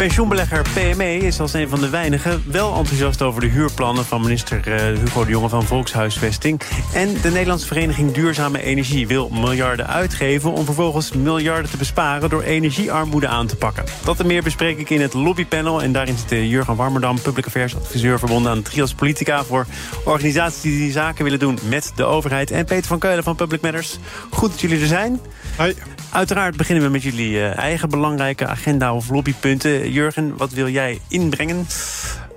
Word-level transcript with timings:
Pensioenbelegger 0.00 0.62
PME 0.74 1.16
is 1.16 1.40
als 1.40 1.52
een 1.52 1.68
van 1.68 1.80
de 1.80 1.88
weinigen 1.88 2.42
wel 2.46 2.76
enthousiast 2.76 3.22
over 3.22 3.40
de 3.40 3.46
huurplannen 3.46 4.04
van 4.04 4.20
minister 4.20 4.72
eh, 4.72 4.98
Hugo 4.98 5.24
de 5.24 5.30
Jonge 5.30 5.48
van 5.48 5.62
Volkshuisvesting. 5.62 6.60
En 6.94 7.20
de 7.22 7.30
Nederlandse 7.30 7.66
Vereniging 7.66 8.12
Duurzame 8.12 8.62
Energie 8.62 9.06
wil 9.06 9.28
miljarden 9.28 9.86
uitgeven 9.86 10.52
om 10.52 10.64
vervolgens 10.64 11.12
miljarden 11.12 11.70
te 11.70 11.76
besparen 11.76 12.30
door 12.30 12.42
energiearmoede 12.42 13.28
aan 13.28 13.46
te 13.46 13.56
pakken. 13.56 13.84
Dat 14.04 14.20
en 14.20 14.26
meer 14.26 14.42
bespreek 14.42 14.78
ik 14.78 14.90
in 14.90 15.00
het 15.00 15.14
lobbypanel. 15.14 15.82
En 15.82 15.92
daarin 15.92 16.16
zit 16.16 16.48
Jurgen 16.48 16.76
Warmerdam, 16.76 17.20
public 17.20 17.46
affairs 17.46 17.76
adviseur 17.76 18.18
verbonden 18.18 18.52
aan 18.52 18.62
Trias 18.62 18.94
Politica 18.94 19.44
voor 19.44 19.66
organisaties 20.04 20.60
die, 20.60 20.78
die 20.78 20.92
zaken 20.92 21.24
willen 21.24 21.38
doen 21.38 21.58
met 21.68 21.92
de 21.94 22.04
overheid. 22.04 22.50
En 22.50 22.64
Peter 22.64 22.86
van 22.86 22.98
Keulen 22.98 23.24
van 23.24 23.36
Public 23.36 23.60
Matters. 23.60 23.98
Goed 24.30 24.50
dat 24.50 24.60
jullie 24.60 24.80
er 24.80 24.86
zijn. 24.86 25.20
Hoi. 25.56 25.74
Uiteraard 26.10 26.56
beginnen 26.56 26.84
we 26.84 26.90
met 26.90 27.02
jullie 27.02 27.40
eh, 27.40 27.58
eigen 27.58 27.88
belangrijke 27.88 28.46
agenda 28.46 28.94
of 28.94 29.10
lobbypunten. 29.10 29.89
Jurgen, 29.90 30.36
wat 30.36 30.50
wil 30.50 30.68
jij 30.68 31.00
inbrengen? 31.08 31.66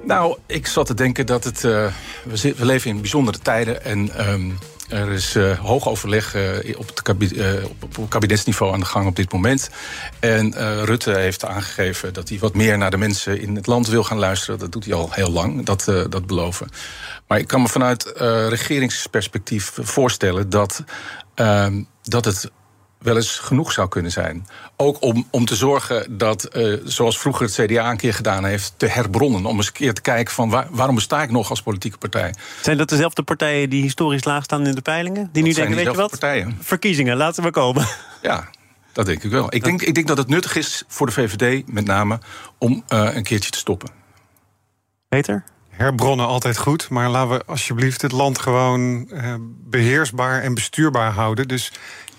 Nou, 0.03 0.37
ik 0.45 0.67
zat 0.67 0.85
te 0.85 0.93
denken 0.93 1.25
dat 1.25 1.43
het. 1.43 1.63
Uh, 1.63 1.87
we, 2.23 2.53
we, 2.57 2.65
leven 2.65 2.89
in 2.89 3.01
bijzondere 3.01 3.39
tijden 3.39 3.83
en. 3.83 4.29
Um, 4.29 4.57
er 4.89 5.11
is 5.11 5.35
uh, 5.35 5.59
hoog 5.59 5.87
overleg 5.87 6.35
uh, 6.35 6.77
op, 6.77 6.87
het 6.87 7.09
op, 7.97 8.09
kabinetsniveau 8.09 8.73
aan 8.73 8.79
de 8.79 8.85
gang 8.85 9.07
op 9.07 9.15
dit 9.15 9.31
moment. 9.31 9.69
En 10.19 10.53
Rutte 10.85 11.11
heeft 11.11 11.45
aangegeven 11.45 12.13
dat 12.13 12.29
hij 12.29 12.39
wat 12.39 12.53
meer 12.53 12.77
naar 12.77 12.91
de 12.91 12.97
mensen 12.97 13.41
in 13.41 13.55
het 13.55 13.67
land 13.67 13.87
wil 13.87 14.03
gaan 14.03 14.17
luisteren. 14.17 14.59
Dat 14.59 14.71
doet 14.71 14.85
hij 14.85 14.93
al 14.93 15.09
heel 15.11 15.31
lang, 15.31 15.65
dat, 15.65 15.83
dat 16.09 16.25
beloven. 16.25 16.69
Maar 17.27 17.39
ik 17.39 17.47
kan 17.47 17.61
me 17.61 17.67
vanuit 17.67 18.13
regeringsperspectief 18.49 19.71
voorstellen 19.81 20.49
dat, 20.49 20.83
ehm, 21.35 21.83
dat 22.01 22.25
het 22.25 22.51
wel 23.03 23.15
eens 23.15 23.39
genoeg 23.39 23.71
zou 23.71 23.87
kunnen 23.87 24.11
zijn. 24.11 24.47
Ook 24.75 25.01
om, 25.01 25.27
om 25.29 25.45
te 25.45 25.55
zorgen 25.55 26.17
dat, 26.17 26.49
uh, 26.55 26.77
zoals 26.83 27.19
vroeger 27.19 27.45
het 27.45 27.53
CDA 27.53 27.91
een 27.91 27.97
keer 27.97 28.13
gedaan 28.13 28.45
heeft, 28.45 28.73
te 28.77 28.85
herbronnen. 28.85 29.45
Om 29.45 29.57
eens 29.57 29.67
een 29.67 29.73
keer 29.73 29.93
te 29.93 30.01
kijken 30.01 30.33
van 30.33 30.49
waar, 30.49 30.67
waarom 30.69 30.95
besta 30.95 31.23
ik 31.23 31.31
nog 31.31 31.49
als 31.49 31.61
politieke 31.61 31.97
partij. 31.97 32.33
Zijn 32.61 32.77
dat 32.77 32.89
dezelfde 32.89 33.23
partijen 33.23 33.69
die 33.69 33.81
historisch 33.81 34.23
laag 34.23 34.43
staan 34.43 34.67
in 34.67 34.75
de 34.75 34.81
peilingen? 34.81 35.29
Die 35.31 35.43
nu 35.43 35.53
denken, 35.53 35.75
weet 35.75 35.85
je 35.85 35.93
wat? 35.93 36.09
Partijen. 36.09 36.57
Verkiezingen, 36.61 37.17
laten 37.17 37.43
we 37.43 37.51
komen. 37.51 37.87
Ja, 38.21 38.49
dat 38.93 39.05
denk 39.05 39.23
ik 39.23 39.31
wel. 39.31 39.55
Ik 39.55 39.63
denk, 39.63 39.81
ik 39.81 39.93
denk 39.93 40.07
dat 40.07 40.17
het 40.17 40.27
nuttig 40.27 40.55
is 40.55 40.83
voor 40.87 41.05
de 41.05 41.11
VVD 41.11 41.67
met 41.67 41.85
name 41.85 42.19
om 42.57 42.83
uh, 42.89 43.15
een 43.15 43.23
keertje 43.23 43.49
te 43.49 43.57
stoppen. 43.57 43.89
Peter? 45.09 45.43
herbronnen 45.75 46.27
altijd 46.27 46.57
goed. 46.57 46.89
Maar 46.89 47.09
laten 47.09 47.37
we 47.37 47.45
alsjeblieft 47.45 48.01
het 48.01 48.11
land 48.11 48.39
gewoon 48.39 49.07
uh, 49.11 49.35
beheersbaar 49.41 50.41
en 50.41 50.53
bestuurbaar 50.53 51.11
houden. 51.11 51.47
Dus 51.47 51.71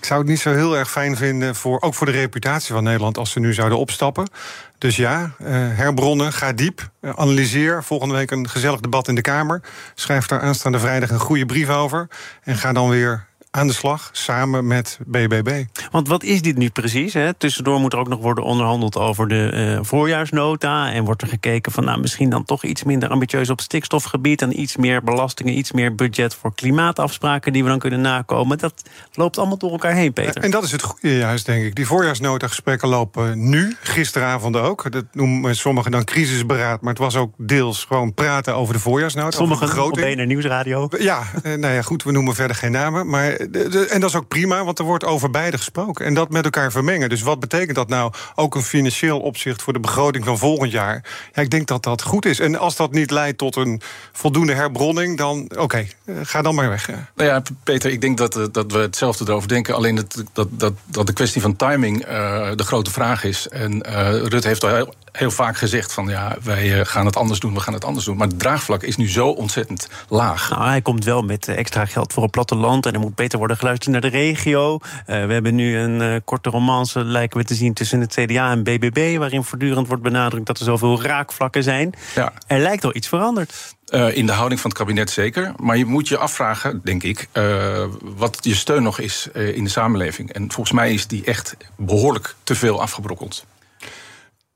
ik 0.05 0.11
zou 0.11 0.23
het 0.23 0.29
niet 0.29 0.39
zo 0.39 0.53
heel 0.53 0.77
erg 0.77 0.91
fijn 0.91 1.15
vinden, 1.15 1.55
voor, 1.55 1.81
ook 1.81 1.93
voor 1.93 2.05
de 2.05 2.11
reputatie 2.11 2.73
van 2.73 2.83
Nederland, 2.83 3.17
als 3.17 3.31
ze 3.31 3.39
nu 3.39 3.53
zouden 3.53 3.77
opstappen. 3.77 4.29
Dus 4.77 4.95
ja, 4.95 5.31
uh, 5.41 5.47
herbronnen, 5.51 6.33
ga 6.33 6.53
diep, 6.53 6.89
uh, 7.01 7.11
analyseer. 7.15 7.83
Volgende 7.83 8.15
week 8.15 8.31
een 8.31 8.49
gezellig 8.49 8.79
debat 8.79 9.07
in 9.07 9.15
de 9.15 9.21
Kamer. 9.21 9.61
Schrijf 9.95 10.25
daar 10.25 10.39
aanstaande 10.39 10.79
vrijdag 10.79 11.09
een 11.09 11.19
goede 11.19 11.45
brief 11.45 11.69
over. 11.69 12.07
En 12.43 12.55
ga 12.55 12.73
dan 12.73 12.89
weer 12.89 13.25
aan 13.55 13.67
de 13.67 13.73
slag 13.73 14.09
samen 14.11 14.67
met 14.67 14.99
BBB. 15.05 15.63
Want 15.91 16.07
wat 16.07 16.23
is 16.23 16.41
dit 16.41 16.57
nu 16.57 16.69
precies? 16.69 17.13
Hè? 17.13 17.33
Tussendoor 17.33 17.79
moet 17.79 17.93
er 17.93 17.99
ook 17.99 18.07
nog 18.07 18.19
worden 18.19 18.43
onderhandeld 18.43 18.97
over 18.97 19.27
de 19.27 19.51
uh, 19.53 19.79
voorjaarsnota. 19.81 20.91
En 20.91 21.03
wordt 21.03 21.21
er 21.21 21.27
gekeken 21.27 21.71
van 21.71 21.83
nou, 21.85 21.99
misschien 21.99 22.29
dan 22.29 22.45
toch 22.45 22.63
iets 22.63 22.83
minder 22.83 23.09
ambitieus 23.09 23.49
op 23.49 23.61
stikstofgebied. 23.61 24.41
En 24.41 24.59
iets 24.59 24.75
meer 24.75 25.03
belastingen, 25.03 25.57
iets 25.57 25.71
meer 25.71 25.95
budget 25.95 26.35
voor 26.35 26.55
klimaatafspraken 26.55 27.53
die 27.53 27.63
we 27.63 27.69
dan 27.69 27.79
kunnen 27.79 28.01
nakomen. 28.01 28.57
Dat 28.57 28.83
loopt 29.13 29.37
allemaal 29.37 29.57
door 29.57 29.71
elkaar 29.71 29.93
heen, 29.93 30.13
Peter. 30.13 30.43
En 30.43 30.51
dat 30.51 30.63
is 30.63 30.71
het 30.71 30.81
goede 30.81 31.17
juist, 31.17 31.45
denk 31.45 31.65
ik. 31.65 31.75
Die 31.75 31.85
voorjaarsnota 31.85 32.47
gesprekken 32.47 32.87
lopen 32.87 33.49
nu, 33.49 33.75
gisteravond 33.81 34.55
ook. 34.55 34.91
Dat 34.91 35.05
noemen 35.11 35.55
sommigen 35.55 35.91
dan 35.91 36.03
crisisberaad. 36.03 36.81
Maar 36.81 36.93
het 36.93 37.01
was 37.01 37.15
ook 37.15 37.33
deels 37.37 37.83
gewoon 37.83 38.13
praten 38.13 38.55
over 38.55 38.73
de 38.73 38.79
voorjaarsnota. 38.79 39.37
Sommigen 39.37 39.83
op 39.83 39.91
BNR 39.91 40.25
Nieuwsradio. 40.25 40.87
Ja, 40.97 41.23
nou 41.43 41.67
ja, 41.67 41.81
goed, 41.81 42.03
we 42.03 42.11
noemen 42.11 42.35
verder 42.35 42.55
geen 42.55 42.71
namen. 42.71 43.09
Maar 43.09 43.44
en 43.89 43.99
dat 43.99 44.09
is 44.09 44.15
ook 44.15 44.27
prima, 44.27 44.63
want 44.63 44.79
er 44.79 44.85
wordt 44.85 45.03
over 45.03 45.31
beide 45.31 45.57
gesproken. 45.57 46.05
En 46.05 46.13
dat 46.13 46.29
met 46.29 46.43
elkaar 46.43 46.71
vermengen. 46.71 47.09
Dus 47.09 47.21
wat 47.21 47.39
betekent 47.39 47.75
dat 47.75 47.89
nou 47.89 48.13
ook 48.35 48.55
een 48.55 48.63
financieel 48.63 49.19
opzicht 49.19 49.61
voor 49.61 49.73
de 49.73 49.79
begroting 49.79 50.25
van 50.25 50.37
volgend 50.37 50.71
jaar? 50.71 51.03
Ja, 51.33 51.41
ik 51.41 51.49
denk 51.49 51.67
dat 51.67 51.83
dat 51.83 52.01
goed 52.01 52.25
is. 52.25 52.39
En 52.39 52.59
als 52.59 52.75
dat 52.75 52.91
niet 52.91 53.11
leidt 53.11 53.37
tot 53.37 53.55
een 53.55 53.81
voldoende 54.11 54.53
herbronning, 54.53 55.17
dan 55.17 55.51
oké, 55.57 55.77
eh, 56.05 56.15
ga 56.23 56.41
dan 56.41 56.55
maar 56.55 56.69
weg. 56.69 56.87
Nou 56.87 57.29
ja, 57.29 57.41
Peter, 57.63 57.91
ik 57.91 58.01
denk 58.01 58.17
dat, 58.17 58.35
eh, 58.35 58.43
dat 58.51 58.71
we 58.71 58.77
hetzelfde 58.77 59.25
erover 59.27 59.47
denken. 59.47 59.75
Alleen 59.75 59.95
dat, 59.95 60.23
dat, 60.33 60.47
dat, 60.51 60.73
dat 60.85 61.07
de 61.07 61.13
kwestie 61.13 61.41
van 61.41 61.55
timing 61.55 62.07
uh, 62.07 62.51
de 62.55 62.63
grote 62.63 62.91
vraag 62.91 63.23
is. 63.23 63.47
En 63.47 63.83
uh, 63.89 64.09
Rutte 64.09 64.47
heeft 64.47 64.63
al 64.63 64.69
heel, 64.69 64.93
heel 65.11 65.31
vaak 65.31 65.57
gezegd 65.57 65.93
van 65.93 66.07
ja, 66.07 66.37
wij 66.43 66.85
gaan 66.85 67.05
het 67.05 67.15
anders 67.15 67.39
doen, 67.39 67.53
we 67.53 67.59
gaan 67.59 67.73
het 67.73 67.85
anders 67.85 68.05
doen. 68.05 68.17
Maar 68.17 68.27
het 68.27 68.39
draagvlak 68.39 68.83
is 68.83 68.97
nu 68.97 69.09
zo 69.09 69.27
ontzettend 69.27 69.87
laag. 70.09 70.49
Nou, 70.49 70.67
hij 70.67 70.81
komt 70.81 71.05
wel 71.05 71.21
met 71.21 71.47
extra 71.47 71.85
geld 71.85 72.13
voor 72.13 72.23
het 72.23 72.31
platteland 72.31 72.85
en 72.85 72.93
er 72.93 72.99
moet 72.99 73.15
beter 73.15 73.34
worden 73.37 73.57
geluisterd 73.57 73.91
naar 73.91 74.01
de 74.01 74.17
regio. 74.17 74.73
Uh, 74.73 74.79
we 75.05 75.33
hebben 75.33 75.55
nu 75.55 75.77
een 75.77 76.01
uh, 76.01 76.15
korte 76.25 76.49
romance, 76.49 77.03
lijken 77.03 77.39
we 77.39 77.45
te 77.45 77.55
zien, 77.55 77.73
tussen 77.73 77.99
het 77.99 78.13
CDA 78.13 78.51
en 78.51 78.63
BBB, 78.63 79.17
waarin 79.17 79.43
voortdurend 79.43 79.87
wordt 79.87 80.03
benadrukt 80.03 80.45
dat 80.45 80.59
er 80.59 80.65
zoveel 80.65 81.01
raakvlakken 81.01 81.63
zijn. 81.63 81.93
Ja. 82.15 82.33
Er 82.47 82.59
lijkt 82.59 82.83
al 82.83 82.95
iets 82.95 83.07
veranderd. 83.07 83.75
Uh, 83.89 84.17
in 84.17 84.25
de 84.25 84.31
houding 84.31 84.59
van 84.59 84.69
het 84.69 84.79
kabinet 84.79 85.09
zeker. 85.09 85.53
Maar 85.57 85.77
je 85.77 85.85
moet 85.85 86.07
je 86.07 86.17
afvragen, 86.17 86.81
denk 86.83 87.03
ik, 87.03 87.27
uh, 87.33 87.85
wat 88.01 88.37
je 88.41 88.55
steun 88.55 88.83
nog 88.83 88.99
is 88.99 89.27
uh, 89.33 89.55
in 89.55 89.63
de 89.63 89.69
samenleving. 89.69 90.33
En 90.33 90.51
volgens 90.51 90.75
mij 90.75 90.93
is 90.93 91.07
die 91.07 91.23
echt 91.23 91.57
behoorlijk 91.77 92.35
te 92.43 92.55
veel 92.55 92.81
afgebrokkeld. 92.81 93.45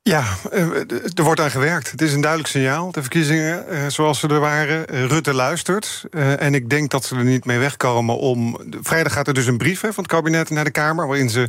Ja, 0.09 0.23
er 1.13 1.23
wordt 1.23 1.39
aan 1.39 1.51
gewerkt. 1.51 1.91
Het 1.91 2.01
is 2.01 2.13
een 2.13 2.21
duidelijk 2.21 2.51
signaal. 2.51 2.91
De 2.91 3.01
verkiezingen 3.01 3.91
zoals 3.91 4.19
ze 4.19 4.27
er 4.27 4.39
waren. 4.39 4.85
Rutte 4.85 5.33
luistert. 5.33 6.03
En 6.39 6.53
ik 6.53 6.69
denk 6.69 6.91
dat 6.91 7.05
ze 7.05 7.15
er 7.15 7.23
niet 7.23 7.45
mee 7.45 7.57
wegkomen 7.57 8.17
om. 8.17 8.59
Vrijdag 8.81 9.13
gaat 9.13 9.27
er 9.27 9.33
dus 9.33 9.45
een 9.45 9.57
brief 9.57 9.79
van 9.79 9.93
het 9.95 10.07
kabinet 10.07 10.49
naar 10.49 10.63
de 10.63 10.71
Kamer. 10.71 11.07
waarin 11.07 11.29
ze 11.29 11.47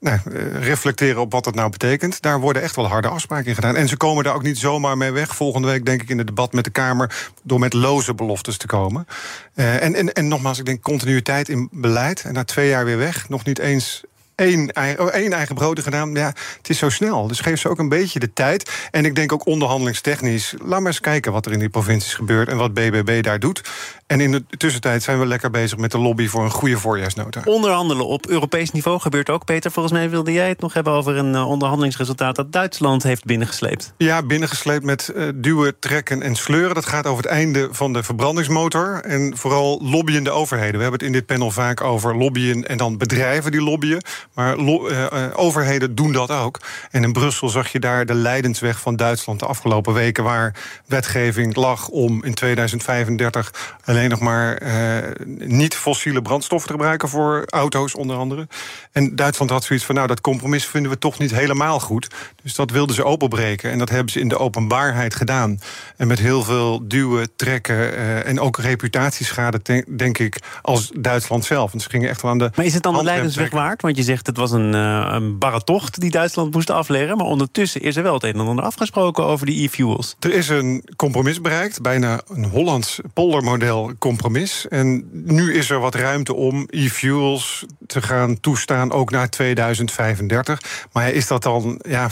nou, 0.00 0.18
reflecteren 0.60 1.20
op 1.20 1.32
wat 1.32 1.44
dat 1.44 1.54
nou 1.54 1.70
betekent. 1.70 2.22
Daar 2.22 2.40
worden 2.40 2.62
echt 2.62 2.76
wel 2.76 2.88
harde 2.88 3.08
afspraken 3.08 3.46
in 3.46 3.54
gedaan. 3.54 3.76
En 3.76 3.88
ze 3.88 3.96
komen 3.96 4.24
daar 4.24 4.34
ook 4.34 4.42
niet 4.42 4.58
zomaar 4.58 4.96
mee 4.96 5.10
weg. 5.10 5.36
Volgende 5.36 5.68
week, 5.68 5.84
denk 5.84 6.02
ik, 6.02 6.08
in 6.08 6.18
het 6.18 6.26
debat 6.26 6.52
met 6.52 6.64
de 6.64 6.70
Kamer. 6.70 7.30
door 7.42 7.58
met 7.58 7.72
loze 7.72 8.14
beloftes 8.14 8.56
te 8.56 8.66
komen. 8.66 9.06
En, 9.54 9.94
en, 9.94 10.12
en 10.12 10.28
nogmaals, 10.28 10.58
ik 10.58 10.64
denk 10.64 10.82
continuïteit 10.82 11.48
in 11.48 11.68
beleid. 11.70 12.22
En 12.22 12.32
na 12.32 12.44
twee 12.44 12.68
jaar 12.68 12.84
weer 12.84 12.98
weg. 12.98 13.28
Nog 13.28 13.44
niet 13.44 13.58
eens 13.58 14.02
één, 14.42 14.98
oh, 15.00 15.08
één 15.08 15.32
eigen 15.32 15.54
brood 15.54 15.80
gedaan. 15.80 16.14
Ja, 16.14 16.32
het 16.56 16.68
is 16.68 16.78
zo 16.78 16.88
snel. 16.88 17.26
Dus 17.26 17.40
geef 17.40 17.60
ze 17.60 17.68
ook 17.68 17.78
een 17.78 17.88
beetje 17.88 18.18
de 18.18 18.32
tijd. 18.32 18.70
En 18.90 19.04
ik 19.04 19.14
denk 19.14 19.32
ook 19.32 19.46
onderhandelingstechnisch. 19.46 20.54
Laat 20.58 20.80
maar 20.80 20.86
eens 20.86 21.00
kijken 21.00 21.32
wat 21.32 21.46
er 21.46 21.52
in 21.52 21.58
die 21.58 21.68
provincies 21.68 22.14
gebeurt 22.14 22.48
en 22.48 22.56
wat 22.56 22.74
BBB 22.74 23.22
daar 23.22 23.38
doet. 23.38 23.62
En 24.06 24.20
in 24.20 24.32
de 24.32 24.44
tussentijd 24.56 25.02
zijn 25.02 25.18
we 25.18 25.26
lekker 25.26 25.50
bezig 25.50 25.78
met 25.78 25.90
de 25.90 25.98
lobby 25.98 26.28
voor 26.28 26.44
een 26.44 26.50
goede 26.50 26.78
voorjaarsnota. 26.78 27.40
Onderhandelen 27.44 28.06
op 28.06 28.26
Europees 28.26 28.70
niveau 28.70 29.00
gebeurt 29.00 29.30
ook. 29.30 29.44
Peter, 29.44 29.70
volgens 29.70 29.94
mij 29.94 30.10
wilde 30.10 30.32
jij 30.32 30.48
het 30.48 30.60
nog 30.60 30.72
hebben 30.72 30.92
over 30.92 31.16
een 31.16 31.32
uh, 31.32 31.48
onderhandelingsresultaat 31.48 32.36
dat 32.36 32.52
Duitsland 32.52 33.02
heeft 33.02 33.24
binnengesleept. 33.24 33.92
Ja, 33.96 34.22
binnengesleept 34.22 34.84
met 34.84 35.12
uh, 35.16 35.28
duwen, 35.34 35.78
trekken 35.78 36.22
en 36.22 36.34
sleuren. 36.34 36.74
Dat 36.74 36.86
gaat 36.86 37.06
over 37.06 37.22
het 37.22 37.32
einde 37.32 37.68
van 37.70 37.92
de 37.92 38.02
verbrandingsmotor. 38.02 39.00
En 39.04 39.36
vooral 39.36 39.80
lobbyende 39.82 40.30
overheden. 40.30 40.76
We 40.76 40.82
hebben 40.82 40.98
het 40.98 41.08
in 41.08 41.12
dit 41.12 41.26
panel 41.26 41.50
vaak 41.50 41.80
over 41.80 42.16
lobbyen 42.16 42.68
en 42.68 42.76
dan 42.76 42.98
bedrijven 42.98 43.50
die 43.50 43.62
lobbyen. 43.62 44.02
Maar 44.34 44.58
uh, 44.58 45.06
overheden 45.34 45.94
doen 45.94 46.12
dat 46.12 46.30
ook. 46.30 46.60
En 46.90 47.02
in 47.02 47.12
Brussel 47.12 47.48
zag 47.48 47.72
je 47.72 47.78
daar 47.78 48.06
de 48.06 48.14
leidensweg 48.14 48.80
van 48.80 48.96
Duitsland 48.96 49.40
de 49.40 49.46
afgelopen 49.46 49.94
weken, 49.94 50.24
waar 50.24 50.54
wetgeving 50.86 51.56
lag 51.56 51.88
om 51.88 52.24
in 52.24 52.34
2035 52.34 53.76
alleen 53.84 54.10
nog 54.10 54.20
maar 54.20 54.62
uh, 54.62 54.98
niet 55.38 55.74
fossiele 55.74 56.22
brandstoffen 56.22 56.68
te 56.68 56.74
gebruiken 56.74 57.08
voor 57.08 57.44
auto's, 57.46 57.94
onder 57.94 58.16
andere. 58.16 58.48
En 58.92 59.16
Duitsland 59.16 59.50
had 59.50 59.64
zoiets 59.64 59.84
van: 59.84 59.94
nou, 59.94 60.06
dat 60.06 60.20
compromis 60.20 60.66
vinden 60.66 60.90
we 60.90 60.98
toch 60.98 61.18
niet 61.18 61.30
helemaal 61.30 61.80
goed. 61.80 62.08
Dus 62.42 62.54
dat 62.54 62.70
wilden 62.70 62.94
ze 62.94 63.04
openbreken. 63.04 63.70
En 63.70 63.78
dat 63.78 63.88
hebben 63.88 64.12
ze 64.12 64.20
in 64.20 64.28
de 64.28 64.38
openbaarheid 64.38 65.14
gedaan. 65.14 65.60
En 65.96 66.06
met 66.06 66.18
heel 66.18 66.42
veel 66.42 66.88
duwen, 66.88 67.36
trekken 67.36 67.76
uh, 67.76 68.28
en 68.28 68.40
ook 68.40 68.58
reputatieschade, 68.58 69.84
denk 69.96 70.18
ik, 70.18 70.38
als 70.62 70.90
Duitsland 70.98 71.44
zelf. 71.44 71.70
Want 71.70 71.82
ze 71.82 71.90
gingen 71.90 72.08
echt 72.08 72.22
wel 72.22 72.30
aan 72.30 72.38
de. 72.38 72.50
Maar 72.56 72.64
is 72.64 72.74
het 72.74 72.82
dan 72.82 72.94
de 72.94 73.02
leidensweg 73.02 73.50
waard? 73.50 73.82
Want 73.82 73.96
je 73.96 74.02
zegt 74.02 74.21
zegt 74.22 74.26
het 74.26 74.50
was 74.50 74.60
een, 74.60 74.74
uh, 74.74 75.10
een 75.12 75.38
barre 75.38 75.64
tocht 75.64 76.00
die 76.00 76.10
Duitsland 76.10 76.52
moest 76.52 76.70
afleggen. 76.70 77.16
Maar 77.16 77.26
ondertussen 77.26 77.80
is 77.80 77.96
er 77.96 78.02
wel 78.02 78.14
het 78.14 78.22
een 78.22 78.34
en 78.34 78.46
ander 78.46 78.64
afgesproken 78.64 79.24
over 79.24 79.46
die 79.46 79.64
e-fuels. 79.64 80.16
Er 80.20 80.32
is 80.32 80.48
een 80.48 80.84
compromis 80.96 81.40
bereikt, 81.40 81.82
bijna 81.82 82.20
een 82.28 82.44
Hollands 82.44 83.00
poldermodel 83.12 83.92
compromis. 83.98 84.66
En 84.68 85.08
nu 85.12 85.54
is 85.54 85.70
er 85.70 85.78
wat 85.78 85.94
ruimte 85.94 86.34
om 86.34 86.66
e-fuels 86.70 87.64
te 87.86 88.02
gaan 88.02 88.40
toestaan, 88.40 88.92
ook 88.92 89.10
naar 89.10 89.28
2035. 89.28 90.60
Maar 90.92 91.10
is 91.10 91.26
dat 91.26 91.42
dan, 91.42 91.80
ja, 91.88 92.08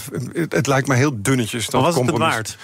het, 0.49 0.67
lijkt 0.67 0.89
me 0.89 0.95
heel 0.95 1.23
dunnetjes. 1.23 1.67
Dat 1.67 1.83
was 1.83 1.95
compromis. 1.95 2.35
het 2.35 2.35
waard? 2.35 2.57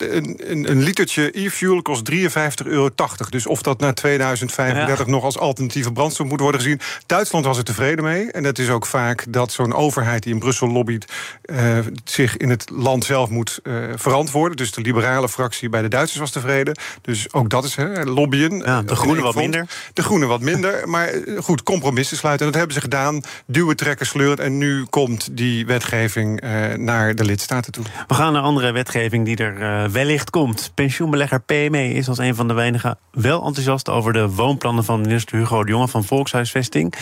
Uh, 0.00 0.14
een, 0.14 0.40
een, 0.50 0.70
een, 0.70 0.82
litertje 0.82 1.38
e-fuel 1.38 1.82
kost 1.82 2.10
53,80 2.10 2.16
euro. 2.64 2.90
Dus 3.30 3.46
of 3.46 3.62
dat 3.62 3.80
naar 3.80 3.94
2035 3.94 5.06
nog 5.06 5.24
als 5.24 5.38
alternatieve 5.38 5.92
brandstof 5.92 6.26
moet 6.26 6.40
worden 6.40 6.60
gezien. 6.60 6.80
Duitsland 7.06 7.44
was 7.44 7.58
er 7.58 7.64
tevreden 7.64 8.04
mee. 8.04 8.30
En 8.30 8.42
dat 8.42 8.58
is 8.58 8.68
ook 8.68 8.73
vaak 8.82 9.24
dat 9.28 9.52
zo'n 9.52 9.74
overheid 9.74 10.22
die 10.22 10.32
in 10.32 10.38
Brussel 10.38 10.68
lobbyt... 10.68 11.12
Uh, 11.44 11.78
zich 12.04 12.36
in 12.36 12.50
het 12.50 12.70
land 12.70 13.04
zelf 13.04 13.30
moet 13.30 13.60
uh, 13.62 13.84
verantwoorden. 13.94 14.56
Dus 14.56 14.72
de 14.72 14.80
liberale 14.80 15.28
fractie 15.28 15.68
bij 15.68 15.82
de 15.82 15.88
Duitsers 15.88 16.20
was 16.20 16.30
tevreden. 16.30 16.78
Dus 17.00 17.32
ook 17.32 17.50
dat 17.50 17.64
is 17.64 17.74
hè, 17.74 18.04
lobbyen. 18.04 18.58
Ja, 18.58 18.82
de 18.82 18.96
groenen 18.96 19.22
wat 19.22 19.34
minder. 19.34 19.68
De 19.92 20.02
groenen 20.02 20.28
wat 20.28 20.40
minder. 20.40 20.82
Maar 20.94 21.10
goed, 21.38 21.62
compromissen 21.62 22.16
sluiten. 22.16 22.46
En 22.46 22.52
dat 22.52 22.60
hebben 22.60 22.80
ze 22.80 22.88
gedaan. 22.88 23.20
Duwen, 23.46 23.76
trekken, 23.76 24.06
sleuren. 24.06 24.44
En 24.44 24.58
nu 24.58 24.84
komt 24.84 25.36
die 25.36 25.66
wetgeving 25.66 26.42
naar 26.76 27.14
de 27.14 27.24
lidstaten 27.24 27.72
toe. 27.72 27.84
We 28.06 28.14
gaan 28.14 28.32
naar 28.32 28.42
andere 28.42 28.72
wetgeving 28.72 29.24
die 29.24 29.36
er 29.36 29.90
wellicht 29.92 30.30
komt. 30.30 30.70
Pensioenbelegger 30.74 31.40
PME 31.40 31.92
is 31.92 32.08
als 32.08 32.18
een 32.18 32.34
van 32.34 32.48
de 32.48 32.54
weinigen 32.54 32.98
wel 33.10 33.46
enthousiast 33.46 33.88
over 33.88 34.12
de 34.12 34.28
woonplannen 34.28 34.84
van 34.84 35.00
minister 35.00 35.38
Hugo 35.38 35.64
de 35.64 35.70
Jonge 35.70 35.88
van 35.88 36.04
Volkshuisvesting. 36.04 36.94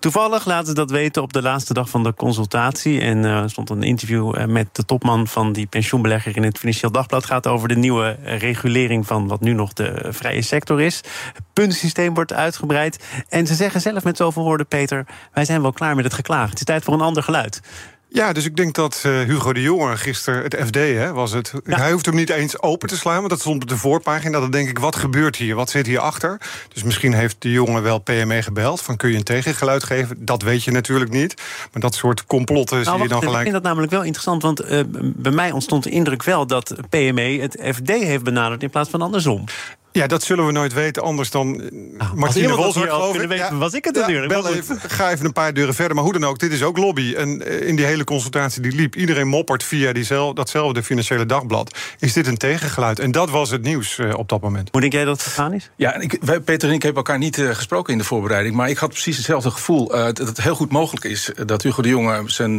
Toevallig 0.00 0.44
laten 0.44 0.66
ze 0.66 0.74
dat 0.74 0.90
weten 0.90 1.01
op 1.10 1.32
de 1.32 1.42
laatste 1.42 1.74
dag 1.74 1.88
van 1.88 2.02
de 2.02 2.14
consultatie. 2.14 3.00
En 3.00 3.24
er 3.24 3.42
uh, 3.42 3.48
stond 3.48 3.70
een 3.70 3.82
interview 3.82 4.38
uh, 4.38 4.44
met 4.44 4.68
de 4.72 4.84
topman 4.84 5.26
van 5.26 5.52
die 5.52 5.66
pensioenbelegger 5.66 6.36
in 6.36 6.42
het 6.42 6.58
Financieel 6.58 6.92
Dagblad. 6.92 7.24
gaat 7.24 7.46
over 7.46 7.68
de 7.68 7.76
nieuwe 7.76 8.16
regulering 8.24 9.06
van 9.06 9.28
wat 9.28 9.40
nu 9.40 9.52
nog 9.52 9.72
de 9.72 10.06
vrije 10.08 10.42
sector 10.42 10.80
is. 10.80 10.96
Het 11.32 11.42
puntensysteem 11.52 12.14
wordt 12.14 12.32
uitgebreid. 12.32 13.04
En 13.28 13.46
ze 13.46 13.54
zeggen 13.54 13.80
zelf 13.80 14.04
met 14.04 14.16
zoveel 14.16 14.42
woorden, 14.42 14.66
Peter, 14.66 15.06
wij 15.32 15.44
zijn 15.44 15.62
wel 15.62 15.72
klaar 15.72 15.94
met 15.94 16.04
het 16.04 16.14
geklaagd. 16.14 16.50
Het 16.50 16.58
is 16.58 16.64
tijd 16.64 16.84
voor 16.84 16.94
een 16.94 17.00
ander 17.00 17.22
geluid. 17.22 17.60
Ja, 18.12 18.32
dus 18.32 18.44
ik 18.44 18.56
denk 18.56 18.74
dat 18.74 19.02
uh, 19.06 19.20
Hugo 19.20 19.52
de 19.52 19.62
Jonge 19.62 19.96
gisteren, 19.96 20.42
het 20.42 20.56
FD 20.66 20.74
hè, 20.74 21.12
was 21.12 21.32
het... 21.32 21.52
Ja. 21.64 21.76
Hij 21.76 21.92
hoeft 21.92 22.06
hem 22.06 22.14
niet 22.14 22.30
eens 22.30 22.62
open 22.62 22.88
te 22.88 22.96
slaan, 22.96 23.16
want 23.16 23.30
dat 23.30 23.40
stond 23.40 23.62
op 23.62 23.68
de 23.68 23.76
voorpagina. 23.76 24.40
Dan 24.40 24.50
denk 24.50 24.68
ik, 24.68 24.78
wat 24.78 24.96
gebeurt 24.96 25.36
hier? 25.36 25.54
Wat 25.54 25.70
zit 25.70 25.86
hier 25.86 25.98
achter? 25.98 26.40
Dus 26.72 26.82
misschien 26.82 27.12
heeft 27.12 27.36
de 27.38 27.50
jongen 27.50 27.82
wel 27.82 27.98
PME 27.98 28.42
gebeld... 28.42 28.82
van 28.82 28.96
kun 28.96 29.10
je 29.10 29.16
een 29.16 29.22
tegengeluid 29.22 29.84
geven? 29.84 30.24
Dat 30.24 30.42
weet 30.42 30.64
je 30.64 30.70
natuurlijk 30.70 31.10
niet. 31.10 31.34
Maar 31.72 31.82
dat 31.82 31.94
soort 31.94 32.26
complotten 32.26 32.82
nou, 32.82 32.94
zie 32.96 33.02
je 33.02 33.08
dan 33.08 33.18
gelijk... 33.18 33.36
Ik 33.36 33.42
vind 33.42 33.54
dat 33.54 33.62
namelijk 33.62 33.92
wel 33.92 34.02
interessant, 34.02 34.42
want 34.42 34.70
uh, 34.70 34.80
bij 35.00 35.32
mij 35.32 35.50
ontstond 35.50 35.84
de 35.84 35.90
indruk 35.90 36.22
wel... 36.22 36.46
dat 36.46 36.74
PME 36.88 37.38
het 37.40 37.74
FD 37.74 37.88
heeft 37.88 38.24
benaderd 38.24 38.62
in 38.62 38.70
plaats 38.70 38.90
van 38.90 39.02
andersom. 39.02 39.44
Ja, 39.92 40.06
dat 40.06 40.22
zullen 40.22 40.46
we 40.46 40.52
nooit 40.52 40.72
weten, 40.72 41.02
anders 41.02 41.30
dan 41.30 41.70
ah, 41.98 42.12
Martine 42.12 42.54
Wolzak, 42.54 42.90
geloof 42.90 43.14
ik. 43.14 43.28
Weten, 43.28 43.36
ja, 43.36 43.56
was 43.56 43.72
ik 43.72 43.84
het 43.84 43.94
natuurlijk. 43.94 44.32
Ja, 44.32 44.48
even, 44.48 44.80
ga 44.80 45.10
even 45.10 45.26
een 45.26 45.32
paar 45.32 45.54
deuren 45.54 45.74
verder. 45.74 45.94
Maar 45.94 46.04
hoe 46.04 46.12
dan 46.12 46.24
ook, 46.24 46.38
dit 46.38 46.52
is 46.52 46.62
ook 46.62 46.78
lobby. 46.78 47.14
En 47.14 47.46
eh, 47.46 47.68
in 47.68 47.76
die 47.76 47.84
hele 47.84 48.04
consultatie 48.04 48.62
die 48.62 48.72
liep... 48.72 48.96
iedereen 48.96 49.28
moppert 49.28 49.64
via 49.64 49.92
diezelfde, 49.92 50.34
datzelfde 50.34 50.82
Financiële 50.82 51.26
Dagblad. 51.26 51.78
Is 51.98 52.12
dit 52.12 52.26
een 52.26 52.36
tegengeluid? 52.36 52.98
En 52.98 53.10
dat 53.10 53.30
was 53.30 53.50
het 53.50 53.62
nieuws 53.62 53.98
uh, 53.98 54.14
op 54.16 54.28
dat 54.28 54.40
moment. 54.40 54.68
Hoe 54.72 54.80
denk 54.80 54.92
jij 54.92 55.04
dat 55.04 55.16
het 55.16 55.26
gegaan 55.26 55.52
is? 55.52 55.70
Ja, 55.76 55.94
ik, 55.94 56.18
wij, 56.20 56.40
Peter 56.40 56.68
en 56.68 56.74
ik 56.74 56.82
hebben 56.82 57.02
elkaar 57.02 57.18
niet 57.18 57.38
uh, 57.38 57.54
gesproken 57.54 57.92
in 57.92 57.98
de 57.98 58.04
voorbereiding... 58.04 58.54
maar 58.54 58.70
ik 58.70 58.78
had 58.78 58.88
precies 58.88 59.16
hetzelfde 59.16 59.50
gevoel. 59.50 59.88
dat 59.88 60.18
het 60.18 60.42
heel 60.42 60.54
goed 60.54 60.70
mogelijk 60.70 61.04
is 61.04 61.30
dat 61.46 61.62
Hugo 61.62 61.82
de 61.82 61.88
Jonge 61.88 62.22
zijn, 62.26 62.58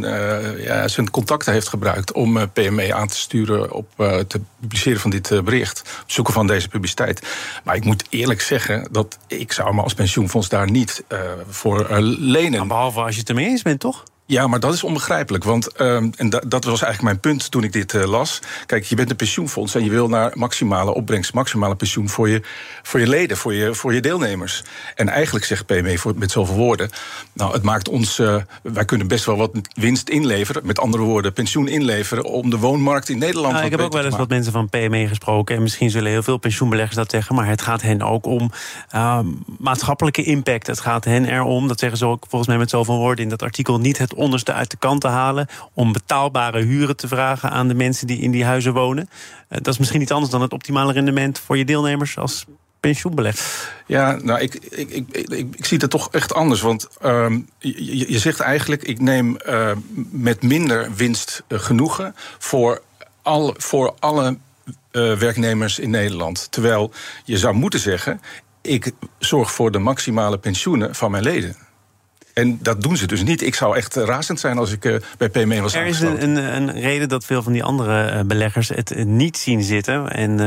ja, 0.58 0.88
zijn 0.88 1.10
contacten 1.10 1.52
heeft 1.52 1.68
gebruikt... 1.68 2.12
om 2.12 2.50
PME 2.52 2.94
aan 2.94 3.08
te 3.08 3.16
sturen 3.16 3.72
op 3.72 3.88
het 3.96 4.36
publiceren 4.60 5.00
van 5.00 5.10
dit 5.10 5.44
bericht. 5.44 5.80
Op 6.02 6.10
zoeken 6.10 6.32
van 6.32 6.46
deze 6.46 6.68
publiciteit. 6.68 7.23
Maar 7.64 7.76
ik 7.76 7.84
moet 7.84 8.04
eerlijk 8.10 8.40
zeggen 8.40 8.88
dat 8.90 9.18
ik 9.26 9.52
zou 9.52 9.74
me 9.74 9.82
als 9.82 9.94
pensioenfonds 9.94 10.48
daar 10.48 10.70
niet 10.70 11.04
uh, 11.08 11.18
voor 11.48 11.90
uh, 11.90 11.96
lenen. 12.18 12.52
Nou, 12.52 12.66
behalve 12.66 13.00
als 13.00 13.14
je 13.14 13.20
het 13.20 13.28
ermee 13.28 13.46
eens 13.46 13.62
bent, 13.62 13.80
toch? 13.80 14.04
Ja, 14.26 14.46
maar 14.46 14.60
dat 14.60 14.74
is 14.74 14.84
onbegrijpelijk. 14.84 15.44
Want 15.44 15.80
um, 15.80 16.12
en 16.16 16.30
da 16.30 16.42
dat 16.46 16.64
was 16.64 16.82
eigenlijk 16.82 17.02
mijn 17.02 17.20
punt 17.20 17.50
toen 17.50 17.64
ik 17.64 17.72
dit 17.72 17.92
uh, 17.92 18.04
las. 18.04 18.40
Kijk, 18.66 18.84
je 18.84 18.94
bent 18.94 19.10
een 19.10 19.16
pensioenfonds 19.16 19.74
en 19.74 19.84
je 19.84 19.90
wil 19.90 20.08
naar 20.08 20.32
maximale 20.34 20.94
opbrengst, 20.94 21.34
maximale 21.34 21.74
pensioen 21.74 22.08
voor 22.08 22.28
je, 22.28 22.42
voor 22.82 23.00
je 23.00 23.08
leden, 23.08 23.36
voor 23.36 23.54
je, 23.54 23.74
voor 23.74 23.94
je 23.94 24.00
deelnemers. 24.00 24.64
En 24.94 25.08
eigenlijk 25.08 25.44
zegt 25.44 25.66
PME 25.66 25.98
voor, 25.98 26.12
met 26.16 26.30
zoveel 26.30 26.54
woorden. 26.54 26.90
Nou, 27.32 27.52
het 27.52 27.62
maakt 27.62 27.88
ons. 27.88 28.18
Uh, 28.18 28.36
wij 28.62 28.84
kunnen 28.84 29.06
best 29.06 29.24
wel 29.24 29.36
wat 29.36 29.50
winst 29.74 30.08
inleveren. 30.08 30.66
Met 30.66 30.78
andere 30.78 31.02
woorden, 31.02 31.32
pensioen 31.32 31.68
inleveren. 31.68 32.24
om 32.24 32.50
de 32.50 32.58
woonmarkt 32.58 33.08
in 33.08 33.18
Nederland 33.18 33.52
nou, 33.52 33.64
Ik 33.64 33.70
heb 33.70 33.80
ook 33.80 33.92
wel 33.92 34.04
eens 34.04 34.16
wat 34.16 34.28
mensen 34.28 34.52
van 34.52 34.68
PME 34.68 35.08
gesproken. 35.08 35.56
En 35.56 35.62
misschien 35.62 35.90
zullen 35.90 36.10
heel 36.10 36.22
veel 36.22 36.38
pensioenbeleggers 36.38 36.96
dat 36.96 37.10
zeggen. 37.10 37.34
Maar 37.34 37.46
het 37.46 37.62
gaat 37.62 37.82
hen 37.82 38.02
ook 38.02 38.26
om 38.26 38.50
uh, 38.94 39.18
maatschappelijke 39.58 40.22
impact. 40.22 40.66
Het 40.66 40.80
gaat 40.80 41.04
hen 41.04 41.24
erom, 41.24 41.68
dat 41.68 41.78
zeggen 41.78 41.98
ze 41.98 42.06
ook 42.06 42.24
volgens 42.28 42.50
mij 42.50 42.58
met 42.58 42.70
zoveel 42.70 42.96
woorden 42.96 43.24
in 43.24 43.30
dat 43.30 43.42
artikel, 43.42 43.78
niet 43.78 43.98
het 43.98 44.13
onderste 44.14 44.52
uit 44.52 44.70
de 44.70 44.76
kant 44.76 45.00
te 45.00 45.08
halen. 45.08 45.46
om 45.72 45.92
betaalbare 45.92 46.62
huren 46.62 46.96
te 46.96 47.08
vragen 47.08 47.50
aan 47.50 47.68
de 47.68 47.74
mensen 47.74 48.06
die 48.06 48.20
in 48.20 48.30
die 48.30 48.44
huizen 48.44 48.72
wonen. 48.72 49.08
Uh, 49.08 49.58
dat 49.58 49.72
is 49.72 49.78
misschien 49.78 50.00
niet 50.00 50.12
anders 50.12 50.32
dan 50.32 50.42
het 50.42 50.52
optimale 50.52 50.92
rendement 50.92 51.38
voor 51.38 51.56
je 51.58 51.64
deelnemers 51.64 52.18
als 52.18 52.44
pensioenbelegger. 52.80 53.72
Ja, 53.86 54.18
nou, 54.22 54.40
ik, 54.40 54.54
ik, 54.54 54.90
ik, 54.90 55.28
ik, 55.28 55.66
zie 55.66 55.78
het 55.78 55.90
toch 55.90 56.08
echt 56.10 56.34
anders. 56.34 56.60
Want 56.60 56.88
uh, 57.04 57.26
je, 57.58 58.18
zegt 58.18 58.40
eigenlijk, 58.40 58.82
ik 58.82 59.00
neem 59.00 59.36
uh, 59.46 59.70
met 60.10 60.42
minder 60.42 60.94
winst 60.94 61.42
uh, 61.48 61.58
genoegen 61.58 62.14
voor, 62.38 62.82
al, 63.22 63.54
voor 63.56 63.94
alle 63.98 64.36
werknemers 64.92 65.78
in 65.78 65.90
Nederland. 65.90 66.46
Terwijl 66.50 66.92
je 67.24 67.38
zou 67.38 67.54
moeten 67.54 67.80
zeggen, 67.80 68.20
ik 68.62 68.92
zorg 69.18 69.52
voor 69.52 69.70
de 69.70 69.78
maximale 69.78 70.38
pensioenen 70.38 70.94
van 70.94 71.10
mijn 71.10 71.22
leden. 71.22 71.56
En 72.34 72.58
dat 72.62 72.82
doen 72.82 72.96
ze 72.96 73.06
dus 73.06 73.22
niet. 73.22 73.42
Ik 73.42 73.54
zou 73.54 73.76
echt 73.76 73.94
razend 73.94 74.40
zijn 74.40 74.58
als 74.58 74.72
ik 74.72 74.84
uh, 74.84 74.96
bij 75.18 75.28
PME 75.28 75.60
was 75.60 75.74
Er 75.74 75.86
is 75.86 76.00
een, 76.00 76.22
een, 76.22 76.36
een, 76.36 76.80
reden 76.80 77.08
dat 77.08 77.24
veel 77.24 77.42
van 77.42 77.52
die 77.52 77.64
andere 77.64 78.12
uh, 78.12 78.20
beleggers 78.20 78.68
het 78.68 79.04
niet 79.04 79.36
zien 79.36 79.62
zitten. 79.62 80.10
En 80.10 80.40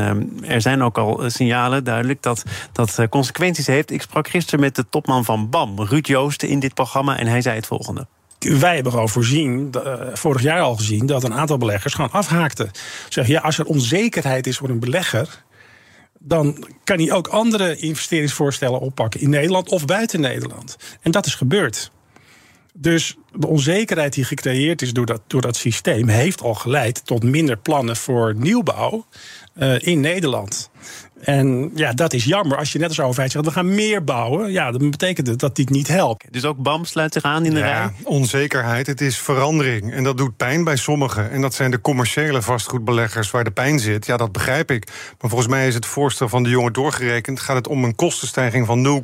uh, 0.44 0.54
er 0.54 0.60
zijn 0.60 0.82
ook 0.82 0.98
al 0.98 1.22
signalen 1.26 1.84
duidelijk 1.84 2.22
dat 2.22 2.42
dat 2.72 3.06
consequenties 3.10 3.66
heeft. 3.66 3.90
Ik 3.90 4.02
sprak 4.02 4.28
gisteren 4.28 4.60
met 4.60 4.76
de 4.76 4.84
topman 4.90 5.24
van 5.24 5.50
BAM, 5.50 5.80
Ruud 5.82 6.06
Joosten, 6.06 6.48
in 6.48 6.60
dit 6.60 6.74
programma. 6.74 7.18
En 7.18 7.26
hij 7.26 7.40
zei 7.40 7.56
het 7.56 7.66
volgende 7.66 8.06
wij 8.38 8.74
hebben 8.74 8.92
gewoon 8.92 9.08
voorzien, 9.08 9.74
vorig 10.12 10.42
jaar 10.42 10.60
al 10.60 10.76
gezien, 10.76 11.06
dat 11.06 11.24
een 11.24 11.34
aantal 11.34 11.58
beleggers 11.58 11.94
gewoon 11.94 12.10
afhaakten. 12.12 12.70
Zeg 13.08 13.26
ja, 13.26 13.40
als 13.40 13.58
er 13.58 13.64
onzekerheid 13.64 14.46
is 14.46 14.56
voor 14.56 14.68
een 14.68 14.78
belegger, 14.78 15.44
dan 16.18 16.66
kan 16.84 16.98
hij 16.98 17.12
ook 17.12 17.26
andere 17.26 17.76
investeringsvoorstellen 17.76 18.80
oppakken 18.80 19.20
in 19.20 19.30
Nederland 19.30 19.68
of 19.68 19.84
buiten 19.84 20.20
Nederland. 20.20 20.76
En 21.00 21.10
dat 21.10 21.26
is 21.26 21.34
gebeurd. 21.34 21.90
Dus 22.74 23.16
de 23.32 23.46
onzekerheid 23.46 24.12
die 24.12 24.24
gecreëerd 24.24 24.82
is 24.82 24.92
door 24.92 25.06
dat, 25.06 25.22
door 25.26 25.40
dat 25.40 25.56
systeem 25.56 26.08
heeft 26.08 26.42
al 26.42 26.54
geleid 26.54 27.06
tot 27.06 27.22
minder 27.22 27.56
plannen 27.56 27.96
voor 27.96 28.34
nieuwbouw 28.36 29.06
uh, 29.58 29.80
in 29.80 30.00
Nederland. 30.00 30.70
En 31.20 31.70
ja, 31.74 31.92
dat 31.92 32.12
is 32.12 32.24
jammer. 32.24 32.58
Als 32.58 32.72
je 32.72 32.78
net 32.78 32.88
als 32.88 33.00
overheid 33.00 33.30
zegt, 33.30 33.44
we 33.44 33.50
gaan 33.50 33.74
meer 33.74 34.04
bouwen... 34.04 34.52
ja, 34.52 34.70
dan 34.70 34.90
betekent 34.90 35.26
het 35.26 35.38
dat 35.38 35.56
dit 35.56 35.70
niet 35.70 35.88
helpt. 35.88 36.24
Dus 36.30 36.44
ook 36.44 36.56
BAM 36.56 36.84
sluit 36.84 37.12
zich 37.12 37.22
aan 37.22 37.44
in 37.44 37.54
de 37.54 37.58
ja, 37.58 37.64
rij? 37.64 37.92
onzekerheid. 38.02 38.86
Het 38.86 39.00
is 39.00 39.18
verandering. 39.18 39.92
En 39.92 40.04
dat 40.04 40.16
doet 40.16 40.36
pijn 40.36 40.64
bij 40.64 40.76
sommigen. 40.76 41.30
En 41.30 41.40
dat 41.40 41.54
zijn 41.54 41.70
de 41.70 41.80
commerciële 41.80 42.42
vastgoedbeleggers 42.42 43.30
waar 43.30 43.44
de 43.44 43.50
pijn 43.50 43.78
zit. 43.78 44.06
Ja, 44.06 44.16
dat 44.16 44.32
begrijp 44.32 44.70
ik. 44.70 44.86
Maar 45.20 45.30
volgens 45.30 45.50
mij 45.50 45.66
is 45.66 45.74
het 45.74 45.86
voorstel 45.86 46.28
van 46.28 46.42
de 46.42 46.48
jongen 46.48 46.72
doorgerekend... 46.72 47.40
gaat 47.40 47.56
het 47.56 47.68
om 47.68 47.84
een 47.84 47.94
kostenstijging 47.94 48.66
van 48.66 49.02